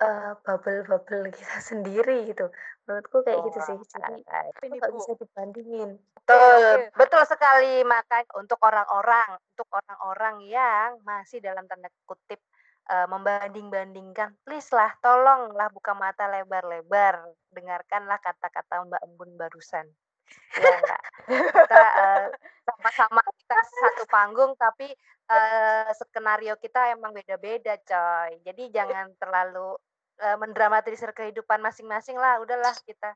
uh, 0.00 0.32
bubble-bubble 0.42 1.30
kita 1.38 1.58
sendiri 1.62 2.30
gitu. 2.30 2.50
Menurutku 2.84 3.24
kayak 3.24 3.38
oh, 3.40 3.44
gitu 3.48 3.58
sih. 3.64 3.76
Jadi 3.78 4.22
itu 4.22 4.74
nggak 4.76 4.92
bisa 4.92 5.12
dibandingin. 5.16 5.90
Betul, 6.24 6.60
okay. 6.60 6.90
betul 6.96 7.22
sekali. 7.28 7.74
Maka 7.86 8.24
untuk 8.36 8.58
orang-orang, 8.64 9.38
untuk 9.54 9.68
orang-orang 9.72 10.36
yang 10.48 10.98
masih 11.06 11.40
dalam 11.40 11.64
tanda 11.64 11.88
kutip 12.04 12.40
uh, 12.92 13.06
membanding-bandingkan, 13.08 14.36
please 14.44 14.68
lah, 14.74 14.92
tolonglah 15.00 15.72
buka 15.72 15.96
mata 15.96 16.28
lebar-lebar, 16.28 17.24
dengarkanlah 17.52 18.20
kata-kata 18.20 18.84
Mbak 18.84 19.02
Embun 19.04 19.30
barusan. 19.40 19.86
Ya 20.54 20.70
enggak? 20.70 21.02
Kita 21.26 21.84
uh, 21.98 22.26
sama-sama 22.64 23.20
kita 23.38 23.58
satu 23.64 24.04
panggung 24.06 24.52
tapi 24.54 24.88
uh, 25.30 25.90
skenario 25.98 26.54
kita 26.60 26.94
emang 26.94 27.10
beda-beda 27.10 27.74
coy. 27.82 28.38
Jadi 28.46 28.70
jangan 28.70 29.10
terlalu 29.18 29.74
uh, 30.22 30.36
mendramatisir 30.38 31.10
kehidupan 31.10 31.58
masing-masing 31.58 32.14
lah. 32.14 32.38
Udahlah 32.38 32.74
kita. 32.86 33.14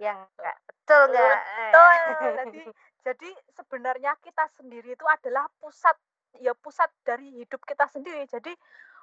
Yang 0.00 0.24
enggak? 0.38 0.56
Betul 0.64 1.02
enggak? 1.12 1.38
Betul. 1.44 1.94
Jadi 2.32 2.62
jadi 3.02 3.30
sebenarnya 3.58 4.12
kita 4.22 4.44
sendiri 4.56 4.94
itu 4.94 5.06
adalah 5.06 5.50
pusat 5.58 5.94
ya 6.40 6.56
pusat 6.56 6.88
dari 7.04 7.44
hidup 7.44 7.60
kita 7.68 7.84
sendiri. 7.92 8.24
Jadi 8.24 8.54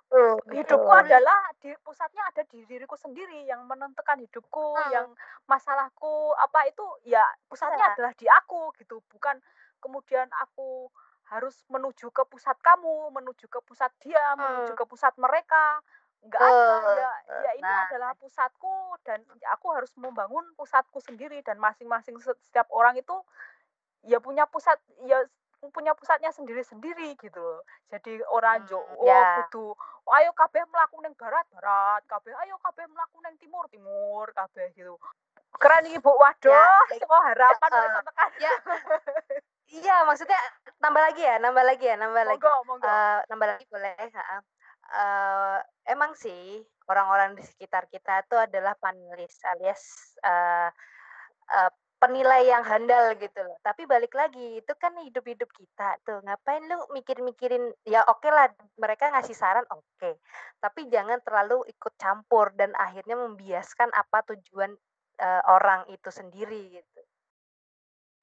Oh, 0.10 0.42
hidupku 0.50 0.90
adalah 0.90 1.54
di 1.62 1.70
pusatnya 1.86 2.26
ada 2.34 2.42
di 2.50 2.66
diriku 2.66 2.98
sendiri 2.98 3.46
yang 3.46 3.62
menentukan 3.70 4.18
hidupku, 4.18 4.74
hmm. 4.74 4.90
yang 4.90 5.08
masalahku 5.46 6.34
apa 6.34 6.66
itu 6.66 6.82
ya 7.06 7.22
pusatnya 7.46 7.86
ya. 7.86 7.94
adalah 7.94 8.12
di 8.18 8.26
aku 8.26 8.74
gitu, 8.82 9.06
bukan 9.14 9.38
kemudian 9.78 10.26
aku 10.42 10.90
harus 11.30 11.62
menuju 11.70 12.10
ke 12.10 12.26
pusat 12.26 12.58
kamu, 12.58 13.14
menuju 13.14 13.46
ke 13.46 13.62
pusat 13.62 13.94
dia, 14.02 14.34
hmm. 14.34 14.42
menuju 14.42 14.74
ke 14.74 14.86
pusat 14.90 15.14
mereka. 15.22 15.78
Enggak 16.26 16.42
uh, 16.42 16.50
ada 16.50 16.92
ya, 17.00 17.12
ya 17.46 17.52
ini 17.56 17.70
nah. 17.70 17.86
adalah 17.88 18.12
pusatku 18.18 18.98
dan 19.08 19.24
aku 19.56 19.72
harus 19.72 19.94
membangun 19.96 20.44
pusatku 20.58 21.00
sendiri 21.00 21.40
dan 21.46 21.62
masing-masing 21.62 22.20
setiap 22.20 22.68
orang 22.76 23.00
itu 23.00 23.16
ya 24.04 24.20
punya 24.20 24.44
pusat 24.50 24.76
ya 25.08 25.24
punya 25.68 25.92
pusatnya 25.92 26.32
sendiri-sendiri 26.32 27.20
gitu 27.20 27.36
loh. 27.36 27.62
Jadi 27.92 28.24
orang 28.32 28.64
hmm, 28.64 28.70
jo 28.72 28.80
oh 28.80 29.04
yeah. 29.04 29.44
kudu 29.44 29.76
oh, 29.76 30.14
ayo 30.16 30.32
kabeh 30.32 30.64
mlaku 30.72 31.04
ning 31.04 31.12
barat 31.20 31.44
barat, 31.52 32.02
kabeh 32.08 32.32
ayo 32.48 32.56
kabeh 32.64 32.88
mlaku 32.88 33.20
ning 33.28 33.36
timur 33.36 33.68
timur 33.68 34.26
kabeh 34.32 34.72
gitu. 34.72 34.96
Keren 35.60 35.90
iki 35.92 36.00
Bu. 36.00 36.16
Waduh, 36.16 36.54
ya, 36.54 36.96
saka 36.96 37.18
harapan 37.34 37.70
uh, 37.74 38.04
tekan. 38.06 38.32
Ya. 38.40 38.52
iya, 39.84 39.96
maksudnya 40.08 40.40
nambah 40.80 41.02
lagi 41.04 41.22
ya, 41.26 41.36
nambah 41.42 41.64
lagi 41.66 41.86
ya, 41.90 41.96
nambah 42.00 42.24
monggo, 42.24 42.48
lagi. 42.48 42.68
Monggo. 42.70 42.88
Uh, 42.88 43.20
nambah 43.28 43.48
lagi 43.56 43.66
boleh, 43.68 43.94
Uh, 44.90 45.62
emang 45.86 46.18
sih 46.18 46.66
orang-orang 46.90 47.38
di 47.38 47.46
sekitar 47.46 47.86
kita 47.94 48.26
itu 48.26 48.34
adalah 48.34 48.74
panelis 48.82 49.38
alias 49.54 50.18
uh, 50.26 50.74
uh, 51.54 51.70
penilai 52.00 52.48
yang 52.48 52.64
handal 52.64 53.12
gitu 53.20 53.40
loh. 53.44 53.60
Tapi 53.60 53.84
balik 53.84 54.16
lagi, 54.16 54.64
itu 54.64 54.74
kan 54.80 54.96
hidup-hidup 55.04 55.52
kita 55.52 56.00
tuh. 56.08 56.24
Ngapain 56.24 56.64
lu 56.64 56.80
mikir-mikirin, 56.96 57.76
ya 57.84 58.08
oke 58.08 58.24
okay 58.24 58.32
lah 58.32 58.48
mereka 58.80 59.12
ngasih 59.12 59.36
saran, 59.36 59.68
oke. 59.68 59.84
Okay. 60.00 60.16
Tapi 60.64 60.88
jangan 60.88 61.20
terlalu 61.22 61.68
ikut 61.68 61.94
campur 62.00 62.56
dan 62.56 62.72
akhirnya 62.80 63.20
membiaskan 63.20 63.92
apa 63.92 64.24
tujuan 64.32 64.72
uh, 65.20 65.44
orang 65.52 65.92
itu 65.92 66.08
sendiri 66.08 66.80
gitu. 66.80 67.02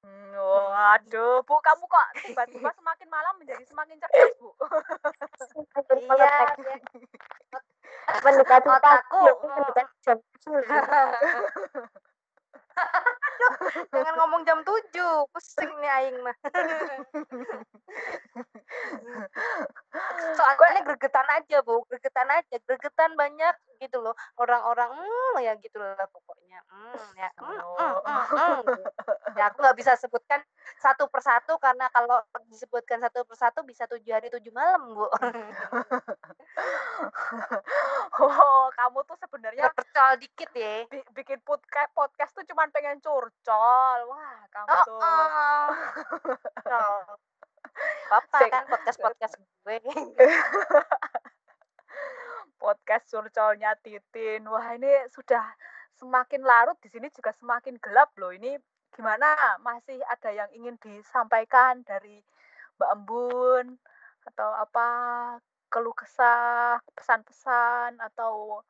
Hmm, 0.01 0.33
waduh, 0.37 1.45
Bu, 1.45 1.57
kamu 1.61 1.83
kok 1.85 2.07
tiba-tiba 2.25 2.69
semakin 2.73 3.09
malam 3.09 3.33
menjadi 3.37 3.63
semakin 3.69 3.97
cerdas, 4.01 4.31
Bu. 4.41 4.49
iya, 6.01 6.33
mendekati 8.25 8.67
otakku. 8.73 9.21
Mendekati 9.45 9.93
jam 10.01 10.17
jangan 13.93 14.13
ngomong 14.19 14.41
jam 14.47 14.59
7 14.63 15.31
pusing 15.33 15.71
nih 15.81 15.91
aing 16.01 16.17
mah. 16.21 16.37
Soalnya 20.37 20.81
gregetan 20.85 21.27
aja 21.33 21.57
bu. 21.65 21.83
Gregetan 21.89 22.27
aja 22.29 22.55
gregetan 22.65 23.11
banyak 23.17 23.55
gitu 23.81 24.01
loh. 24.01 24.13
Orang-orang 24.37 24.89
hmm, 24.93 25.41
ya 25.41 25.53
gitu 25.61 25.77
loh 25.77 25.93
pokoknya. 26.09 26.59
Hmm, 26.67 27.07
ya. 27.17 27.29
Hmm, 27.37 27.59
hmm, 27.61 27.95
hmm, 28.05 28.23
hmm. 28.33 28.61
ya 29.37 29.49
aku 29.49 29.57
nggak 29.61 29.77
bisa 29.77 29.93
sebutkan 29.97 30.41
satu 30.77 31.09
persatu 31.09 31.57
karena 31.57 31.89
kalau 31.89 32.21
disebutkan 32.49 33.01
satu 33.01 33.23
persatu 33.25 33.61
bisa 33.65 33.85
tujuh 33.89 34.13
hari 34.13 34.29
tujuh 34.29 34.51
malam 34.53 34.93
bu. 34.93 35.07
Oh 38.17 38.65
kamu 38.73 39.05
tuh 39.05 39.17
sebenarnya 39.21 39.69
percol 39.69 40.17
dikit 40.17 40.49
ya. 40.57 40.89
Bikin 41.13 41.37
podcast 41.45 41.93
podcast 41.93 42.31
tuh 42.33 42.45
cuma 42.49 42.65
pengen 42.73 42.97
curcol 43.27 43.99
wah 44.07 44.39
kamu 44.55 44.67
oh, 44.71 44.83
tuh 44.87 44.99
oh. 45.03 45.67
apa 48.07 48.37
Sik. 48.39 48.51
kan 48.55 48.63
podcast 48.71 48.99
podcast 49.03 49.33
gue 49.35 49.77
podcast 52.57 53.05
curcolnya 53.13 53.77
Titin. 53.79 54.43
Wah, 54.49 54.75
ini 54.75 54.89
sudah 55.13 55.45
semakin 55.97 56.43
larut 56.43 56.77
di 56.81 56.89
sini 56.89 57.07
juga 57.13 57.31
semakin 57.31 57.77
gelap 57.79 58.11
loh. 58.17 58.33
Ini 58.33 58.57
gimana? 58.91 59.57
Masih 59.61 60.01
ada 60.09 60.29
yang 60.33 60.49
ingin 60.51 60.75
disampaikan 60.81 61.85
dari 61.85 62.21
Mbak 62.77 62.91
Embun 62.91 63.65
atau 64.27 64.49
apa 64.57 64.87
keluh 65.71 65.95
kesah, 65.95 66.81
pesan-pesan 66.91 68.01
atau 68.01 68.61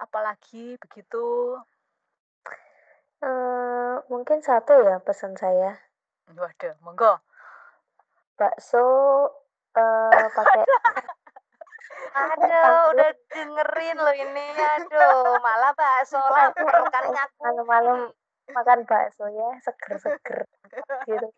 apalagi 0.00 0.74
begitu? 0.82 1.56
Mungkin 4.12 4.44
satu 4.44 4.76
ya 4.84 5.00
pesan 5.00 5.40
saya. 5.40 5.80
Waduh, 6.28 6.76
monggo. 6.84 7.16
Bakso 8.36 8.84
eh, 9.72 10.28
pakai 10.36 10.68
aduh 12.12 12.92
udah 12.92 13.08
dengerin 13.32 13.96
lo 13.96 14.12
ini 14.12 14.52
aduh 14.52 15.40
malah 15.40 15.72
bakso 15.72 16.20
makan 16.20 17.04
ngaku 17.08 17.40
malam-malam 17.40 18.12
makan 18.52 18.84
bakso 18.84 19.32
ya 19.32 19.48
seger-seger 19.64 20.44
gitu. 21.08 21.28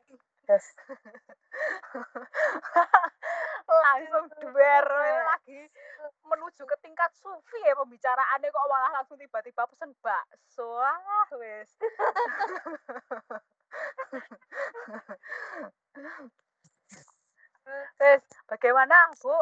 Terus 0.50 0.66
langsung 3.82 4.24
duer 4.40 4.86
lagi. 5.26 5.68
menuju 6.24 6.64
ke 6.64 6.76
tingkat 6.80 7.12
sufi 7.16 7.60
ya 7.64 7.74
pembicaraannya 7.76 8.48
kok 8.48 8.68
malah 8.68 8.92
langsung 9.00 9.18
tiba-tiba 9.20 9.66
pesen 9.68 9.92
bakso. 10.00 10.80
Ah 10.80 11.28
wes 11.36 11.68
wes 18.00 18.24
bagaimana 18.48 19.12
bu? 19.20 19.36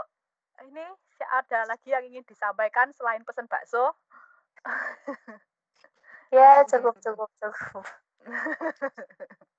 Ini 0.62 0.84
si- 1.18 1.30
ada 1.32 1.66
lagi 1.66 1.90
yang 1.90 2.04
ingin 2.06 2.22
disampaikan 2.26 2.92
selain 2.94 3.24
pesen 3.26 3.46
bakso? 3.50 3.94
Ya 6.30 6.62
cukup 6.70 6.98
cukup 7.02 7.30
cukup. 7.40 7.86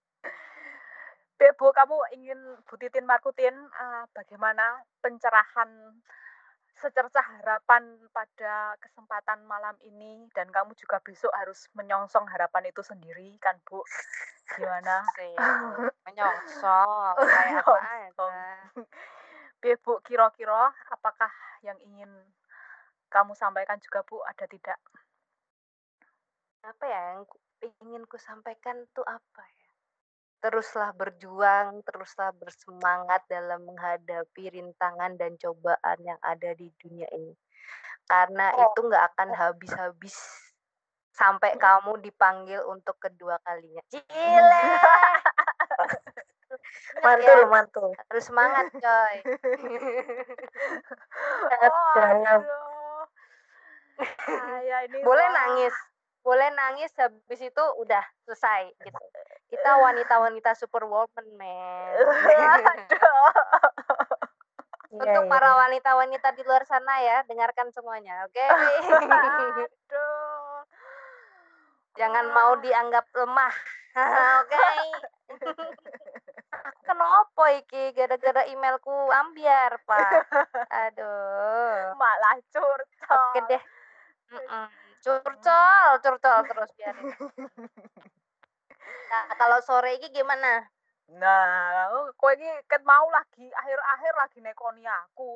Dek, 1.43 1.59
Bu, 1.59 1.75
kamu 1.75 1.99
ingin 2.15 2.39
Bu 2.63 2.79
Titin 2.79 3.03
Markutin 3.03 3.51
eh, 3.51 4.03
bagaimana 4.15 4.79
pencerahan 5.03 5.67
secercah 6.79 7.19
harapan 7.19 7.99
pada 8.15 8.79
kesempatan 8.79 9.43
malam 9.43 9.75
ini? 9.83 10.23
Dan 10.31 10.47
kamu 10.47 10.71
juga 10.79 11.03
besok 11.03 11.35
harus 11.35 11.67
menyongsong 11.75 12.31
harapan 12.31 12.71
itu 12.71 12.79
sendiri 12.79 13.35
kan 13.43 13.59
Bu? 13.67 13.83
Gimana? 14.55 15.03
sih 15.19 15.35
menyongsong? 16.07 17.15
Kayak 17.19 17.67
apa 17.67 19.75
Bu, 19.83 19.99
kira-kira 19.99 20.71
apakah 20.95 21.31
yang 21.59 21.75
ingin 21.83 22.07
kamu 23.11 23.35
sampaikan 23.35 23.83
juga 23.83 23.99
Bu? 24.07 24.23
Ada 24.23 24.47
tidak? 24.47 24.79
apa 26.63 26.87
ya 26.87 27.19
yang 27.19 27.27
ingin 27.83 28.07
ku 28.07 28.15
sampaikan 28.15 28.87
tuh 28.95 29.03
apa 29.03 29.43
ya 29.43 29.62
teruslah 30.43 30.91
berjuang 30.91 31.79
teruslah 31.87 32.35
bersemangat 32.35 33.23
dalam 33.31 33.63
menghadapi 33.63 34.51
rintangan 34.51 35.15
dan 35.15 35.39
cobaan 35.39 35.97
yang 36.03 36.19
ada 36.19 36.51
di 36.51 36.67
dunia 36.83 37.07
ini. 37.15 37.31
Karena 38.03 38.51
Oh. 38.51 38.67
itu 38.67 38.83
nggak 38.83 39.15
akan 39.15 39.31
habis-habis 39.31 40.11
sampai 41.15 41.55
kamu 41.55 42.03
dipanggil 42.03 42.59
untuk 42.67 42.99
kedua 42.99 43.39
kalinya. 43.47 43.79
Cile 43.87 44.03
Mantul 47.03 47.47
mantul. 47.49 47.89
harus 48.11 48.23
semangat 48.27 48.67
coy. 48.77 49.15
Aduh. 51.63 52.43
Saya 54.27 54.77
ini 54.89 54.99
boleh 55.05 55.27
nangis 55.31 55.73
boleh 56.23 56.49
nangis 56.55 56.89
habis 56.95 57.41
itu 57.43 57.63
udah 57.83 58.03
selesai 58.23 58.71
gitu 58.79 58.99
kita 59.51 59.71
wanita-wanita 59.77 60.55
superwoman 60.55 61.27
men 61.35 61.93
Aduh. 61.99 63.31
Iya, 64.93 65.01
untuk 65.01 65.23
iya. 65.25 65.31
para 65.31 65.49
wanita-wanita 65.57 66.37
di 66.37 66.45
luar 66.45 66.63
sana 66.69 67.01
ya 67.03 67.25
dengarkan 67.27 67.69
semuanya 67.75 68.23
oke 68.23 68.39
Aduh. 69.67 70.63
jangan 71.99 72.25
mau 72.31 72.55
dianggap 72.63 73.05
lemah 73.11 73.55
oke 74.41 74.57
aku 74.57 75.63
kenapa 76.85 77.45
iki 77.57 77.91
gara-gara 77.97 78.47
emailku 78.47 78.93
ambiar 79.11 79.81
pak 79.83 80.29
aduh 80.69 81.97
malah 81.97 82.37
curcol. 82.53 83.11
oke 83.11 83.39
deh 83.49 83.63
Mm-mm. 84.33 84.65
Curcol 85.03 85.91
curcol 85.99 86.39
terus 86.47 86.69
biarin 86.73 87.11
nah 89.11 89.23
kalau 89.35 89.59
sore 89.61 89.95
ini 89.95 90.07
gimana 90.09 90.63
Nah, 91.13 91.91
kowe 92.15 92.31
iki 92.31 92.47
ket 92.65 92.81
mau 92.81 93.05
lagi 93.11 93.45
akhir-akhir 93.45 94.13
lagi 94.15 94.39
nekoni 94.39 94.87
aku. 94.87 95.35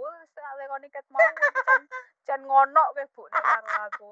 Nekoni 0.58 0.88
ket 0.90 1.04
mau 1.12 1.20
jan 1.22 1.82
jan 2.24 2.42
ngono 2.42 2.82
kowe 2.96 3.04
Bu 3.14 3.24
karo 3.30 3.68
aku. 3.86 4.08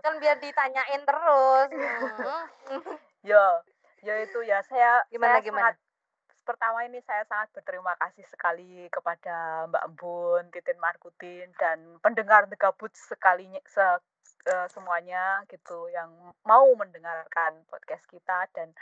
kan 0.00 0.16
biar 0.18 0.40
ditanyain 0.40 1.04
terus 1.04 1.68
Mm. 1.70 2.82
Ya, 3.22 3.60
ya 4.00 4.14
itu 4.24 4.40
ya 4.42 4.58
saya 4.64 5.04
Gimana, 5.12 5.38
saya 5.38 5.44
gimana? 5.44 5.70
sangat- 5.70 5.82
pertama 6.48 6.80
ini 6.88 7.04
saya 7.04 7.28
sangat 7.28 7.52
berterima 7.52 7.92
kasih 8.00 8.24
sekali 8.24 8.88
kepada 8.88 9.68
Mbak 9.68 9.84
Embun, 9.92 10.48
Titin 10.48 10.80
Markutin 10.80 11.52
dan 11.60 12.00
pendengar 12.00 12.48
Tegabut 12.48 12.88
sekalinya 12.96 13.60
se, 13.68 13.84
eh, 14.48 14.68
semuanya 14.72 15.44
gitu 15.52 15.92
yang 15.92 16.08
mau 16.48 16.72
mendengarkan 16.72 17.60
podcast 17.68 18.08
kita 18.08 18.48
dan 18.56 18.72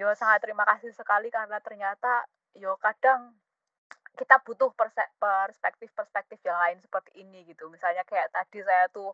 yo 0.00 0.08
sangat 0.16 0.40
terima 0.40 0.64
kasih 0.64 0.88
sekali 0.96 1.28
karena 1.28 1.60
ternyata 1.60 2.24
yo 2.56 2.80
kadang 2.80 3.36
kita 4.16 4.40
butuh 4.40 4.72
perspektif-perspektif 5.20 6.40
yang 6.48 6.56
lain 6.56 6.80
seperti 6.80 7.20
ini 7.20 7.44
gitu. 7.44 7.68
Misalnya 7.68 8.08
kayak 8.08 8.32
tadi 8.32 8.64
saya 8.64 8.88
tuh 8.88 9.12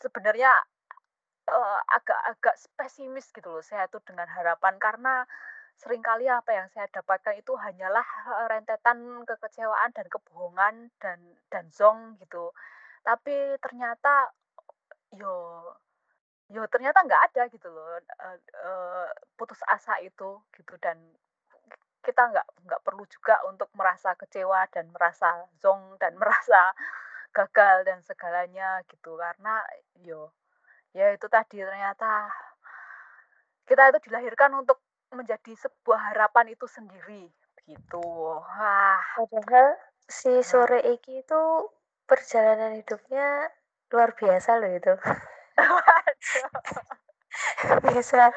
sebenarnya 0.00 0.48
eh, 1.52 1.80
agak-agak 1.92 2.56
pesimis 2.72 3.28
gitu 3.36 3.52
loh 3.52 3.60
saya 3.60 3.84
tuh 3.92 4.00
dengan 4.00 4.24
harapan 4.32 4.80
karena 4.80 5.28
sering 5.78 6.02
kali 6.02 6.26
apa 6.26 6.50
yang 6.50 6.66
saya 6.74 6.90
dapatkan 6.90 7.38
itu 7.38 7.54
hanyalah 7.54 8.04
rentetan 8.50 9.22
kekecewaan 9.22 9.94
dan 9.94 10.06
kebohongan 10.10 10.74
dan 10.98 11.18
dan 11.48 11.70
zong 11.70 12.18
gitu. 12.18 12.50
Tapi 13.06 13.56
ternyata 13.62 14.34
yo 15.14 15.62
yo 16.48 16.64
ternyata 16.72 17.04
nggak 17.04 17.22
ada 17.32 17.42
gitu 17.52 17.68
loh 17.68 18.00
eh, 18.00 18.38
eh, 18.40 19.08
putus 19.36 19.60
asa 19.68 20.00
itu 20.00 20.40
gitu 20.56 20.74
dan 20.80 20.96
kita 22.00 22.24
nggak 22.32 22.46
nggak 22.64 22.82
perlu 22.84 23.04
juga 23.04 23.36
untuk 23.44 23.68
merasa 23.76 24.16
kecewa 24.16 24.64
dan 24.72 24.88
merasa 24.88 25.44
zong 25.60 26.00
dan 26.00 26.16
merasa 26.20 26.72
gagal 27.36 27.84
dan 27.84 28.00
segalanya 28.02 28.80
gitu 28.88 29.20
karena 29.20 29.60
yo 30.00 30.32
ya 30.96 31.12
itu 31.12 31.28
tadi 31.28 31.60
ternyata 31.60 32.32
kita 33.68 33.92
itu 33.92 34.08
dilahirkan 34.08 34.56
untuk 34.56 34.80
menjadi 35.12 35.52
sebuah 35.56 36.12
harapan 36.12 36.52
itu 36.52 36.66
sendiri 36.68 37.28
gitu 37.68 38.00
wah 38.40 39.00
Padahal 39.16 39.76
si 40.08 40.40
sore 40.40 40.80
iki 40.88 41.20
itu 41.20 41.42
perjalanan 42.08 42.80
hidupnya 42.80 43.52
luar 43.92 44.16
biasa 44.16 44.56
loh 44.56 44.72
itu. 44.72 44.94
bisa 47.92 48.32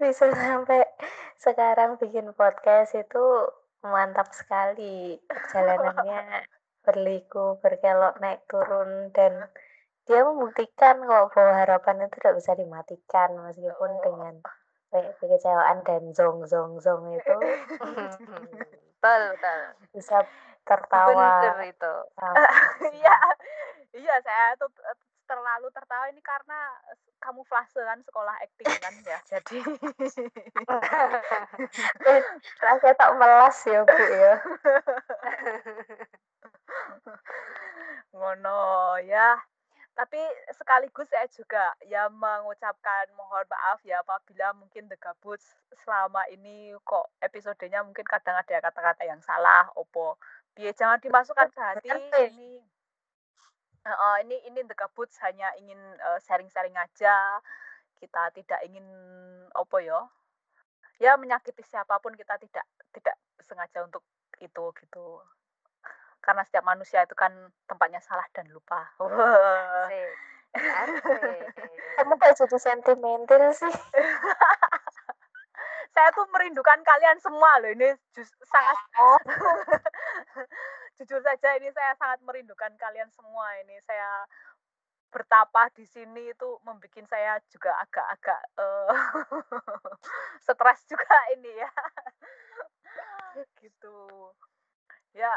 bisa 0.00 0.24
sampai 0.32 0.88
sekarang 1.36 2.00
bikin 2.00 2.32
podcast 2.32 2.96
itu 2.96 3.52
mantap 3.84 4.32
sekali 4.32 5.20
perjalanannya 5.28 6.48
berliku 6.84 7.60
berkelok 7.60 8.16
naik 8.22 8.40
turun 8.48 9.12
dan 9.12 9.44
dia 10.08 10.24
membuktikan 10.24 11.04
kok 11.04 11.36
bahwa 11.36 11.52
harapan 11.52 12.08
itu 12.08 12.16
tidak 12.16 12.40
bisa 12.40 12.56
dimatikan 12.56 13.28
meskipun 13.44 13.92
Oh. 13.92 14.00
dengan 14.00 14.34
kekecewaan 14.90 15.84
dan 15.84 16.02
zong 16.16 16.48
zong 16.48 16.80
zong 16.80 17.12
itu. 17.12 17.36
Betul 18.98 19.20
betul. 19.36 19.60
Bisa 19.92 20.24
tertawa. 20.64 21.44
Bener 21.44 21.70
itu. 21.70 21.94
Iya 22.92 23.16
iya 23.94 24.16
saya 24.20 24.56
tuh 24.56 24.68
t- 24.72 24.84
terlalu 25.24 25.68
tertawa 25.72 26.08
ini 26.08 26.20
karena 26.24 26.72
kamuflase 27.20 27.84
kan 27.84 28.00
sekolah 28.00 28.32
acting 28.40 28.68
kan 28.80 28.94
ya 29.04 29.18
jadi 29.28 29.58
Eh, 32.08 32.20
rasanya 32.62 32.94
tak 32.96 33.10
melas 33.18 33.58
ya 33.66 33.82
bu 33.84 33.92
ya. 33.92 34.34
Ngono 38.16 38.58
ya 39.04 39.36
tapi 39.98 40.22
sekaligus 40.54 41.10
saya 41.10 41.26
juga 41.26 41.74
ya 41.90 42.06
mengucapkan 42.06 43.10
mohon 43.18 43.42
maaf 43.50 43.82
ya 43.82 43.98
apabila 43.98 44.54
mungkin 44.54 44.86
The 44.86 44.94
Gabuts 44.94 45.58
selama 45.82 46.22
ini 46.30 46.70
kok 46.86 47.10
episodenya 47.18 47.82
mungkin 47.82 48.06
kadang 48.06 48.38
ada 48.38 48.62
kata-kata 48.62 49.02
yang 49.02 49.18
salah 49.26 49.66
opo. 49.74 50.14
Biar 50.54 50.70
jangan 50.78 51.02
dimasukkan 51.02 51.50
ke 51.50 51.58
hati 51.58 51.90
ini 52.30 52.62
uh, 53.90 54.22
ini 54.22 54.38
ini 54.46 54.62
The 54.70 54.78
Gabuts 54.78 55.18
hanya 55.26 55.50
ingin 55.58 55.82
uh, 55.98 56.22
sharing-sharing 56.22 56.78
aja. 56.78 57.42
Kita 57.98 58.30
tidak 58.38 58.62
ingin 58.70 58.86
opo 59.58 59.82
yo 59.82 60.14
ya 61.02 61.18
menyakiti 61.18 61.66
siapa 61.66 61.98
pun 61.98 62.14
kita 62.14 62.38
tidak 62.38 62.66
tidak 62.94 63.18
sengaja 63.42 63.82
untuk 63.82 64.06
itu 64.38 64.64
gitu 64.78 65.06
karena 66.18 66.42
setiap 66.44 66.64
manusia 66.66 67.04
itu 67.06 67.14
kan 67.14 67.32
tempatnya 67.66 68.02
salah 68.02 68.26
dan 68.34 68.46
lupa. 68.50 68.84
Kamu 71.98 72.14
kayak 72.16 72.36
jadi 72.38 72.58
sentimental 72.58 73.52
sih. 73.52 73.68
saya 75.98 76.14
tuh 76.14 76.30
merindukan 76.30 76.78
kalian 76.86 77.18
semua 77.18 77.58
loh 77.58 77.74
ini 77.74 77.90
just, 78.14 78.30
sangat 78.46 78.78
oh. 79.02 79.18
jujur 80.94 81.18
saja 81.26 81.58
ini 81.58 81.74
saya 81.74 81.90
sangat 81.98 82.22
merindukan 82.22 82.70
kalian 82.78 83.10
semua 83.10 83.50
ini 83.66 83.74
saya 83.82 84.22
bertapa 85.10 85.74
di 85.74 85.82
sini 85.90 86.30
itu 86.30 86.48
membuat 86.62 87.02
saya 87.10 87.42
juga 87.50 87.74
agak-agak 87.82 88.42
uh, 88.62 88.94
stres 90.46 90.86
juga 90.86 91.16
ini 91.34 91.50
ya 91.58 91.70
gitu 93.58 94.30
ya 95.18 95.34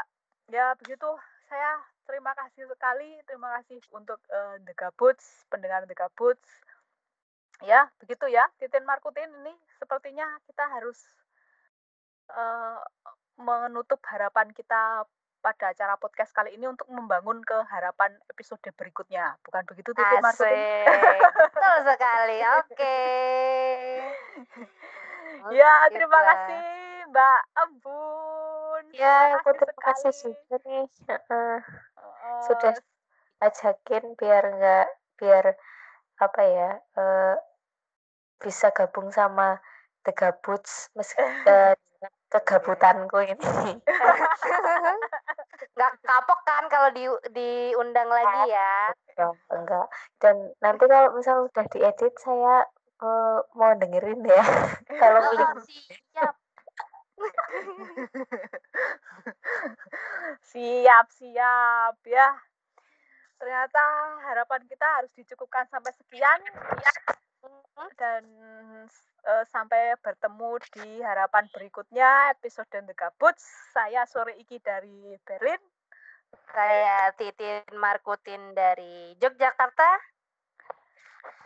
ya 0.50 0.74
begitu 0.80 1.10
saya 1.46 1.78
terima 2.08 2.32
kasih 2.34 2.66
sekali 2.66 3.20
terima 3.28 3.60
kasih 3.60 3.78
untuk 3.94 4.18
uh, 4.32 4.56
The 4.64 4.74
Gabuts 4.74 5.46
pendengar 5.52 5.86
The 5.86 5.94
Gabuts 5.94 6.48
ya 7.62 7.86
begitu 8.02 8.26
ya 8.26 8.48
Titin 8.58 8.82
Markutin 8.82 9.30
ini 9.44 9.54
sepertinya 9.78 10.26
kita 10.50 10.66
harus 10.66 10.98
uh, 12.34 12.82
menutup 13.38 14.02
harapan 14.08 14.50
kita 14.50 15.06
pada 15.42 15.74
acara 15.74 15.98
podcast 15.98 16.30
kali 16.30 16.54
ini 16.54 16.70
untuk 16.70 16.86
membangun 16.86 17.42
ke 17.42 17.66
harapan 17.66 18.14
episode 18.30 18.62
berikutnya. 18.78 19.34
Bukan 19.42 19.66
begitu 19.66 19.90
Titin 19.90 20.22
Markutin? 20.22 20.86
Betul 21.34 21.76
sekali. 21.82 22.38
Oke. 22.62 22.78
Okay. 22.78 23.98
ya, 25.58 25.90
terima 25.90 26.20
kasih 26.22 26.62
Mbak 27.10 27.40
Embu 27.58 28.31
ya 28.92 29.36
aku 29.40 29.50
terima 29.56 29.82
kasih 29.92 30.12
juga 30.20 30.56
nih. 30.68 30.84
Uh, 31.08 31.58
sudah 32.46 32.74
ajakin 33.42 34.14
biar 34.14 34.44
nggak 34.54 34.88
biar 35.18 35.44
apa 36.22 36.42
ya 36.46 36.70
uh, 36.98 37.34
bisa 38.38 38.70
gabung 38.70 39.10
sama 39.10 39.58
The 40.02 40.12
Gabuts 40.14 40.90
meski 40.98 41.22
uh, 41.50 41.74
kegabutanku 42.32 43.18
ini. 43.22 43.78
Nggak 45.72 45.92
kapok 46.04 46.40
kan 46.44 46.64
kalau 46.68 46.90
di 46.92 47.04
diundang 47.32 48.08
lagi 48.10 48.52
ya? 48.52 48.92
enggak 49.52 49.86
dan 50.18 50.50
nanti 50.58 50.84
kalau 50.88 51.12
misal 51.14 51.46
udah 51.46 51.64
diedit 51.70 52.12
saya 52.18 52.66
uh, 53.04 53.38
mau 53.54 53.72
dengerin 53.76 54.20
ya. 54.26 54.44
Kalau 54.88 55.20
oh, 55.22 55.60
siap 55.64 56.41
siap 60.52 61.06
siap 61.12 61.96
ya. 62.06 62.28
Ternyata 63.38 63.82
harapan 64.30 64.62
kita 64.70 64.86
harus 65.02 65.10
dicukupkan 65.18 65.66
sampai 65.66 65.90
sekian. 65.98 66.40
Ya 66.78 66.92
dan 67.98 68.24
uh, 69.26 69.44
sampai 69.50 69.98
bertemu 69.98 70.58
di 70.74 71.02
harapan 71.02 71.46
berikutnya 71.50 72.34
episode 72.38 72.70
The 72.70 72.94
Gabuts. 72.94 73.42
Saya 73.74 74.06
sore 74.06 74.38
iki 74.38 74.62
dari 74.62 75.18
Berlin. 75.26 75.58
Saya 76.52 77.12
Titin 77.16 77.64
Markutin 77.76 78.56
dari 78.56 79.16
Yogyakarta. 79.20 79.90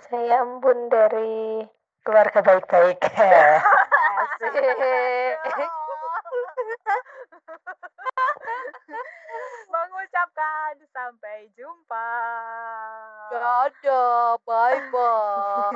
Saya 0.07 0.45
Embun 0.47 0.87
dari 0.87 1.67
keluarga 2.07 2.39
baik-baik 2.39 3.03
Mengucapkan 9.67 10.79
sampai 10.95 11.51
jumpa. 11.59 12.15
Dadah, 13.35 14.39
bye-bye. 14.47 15.75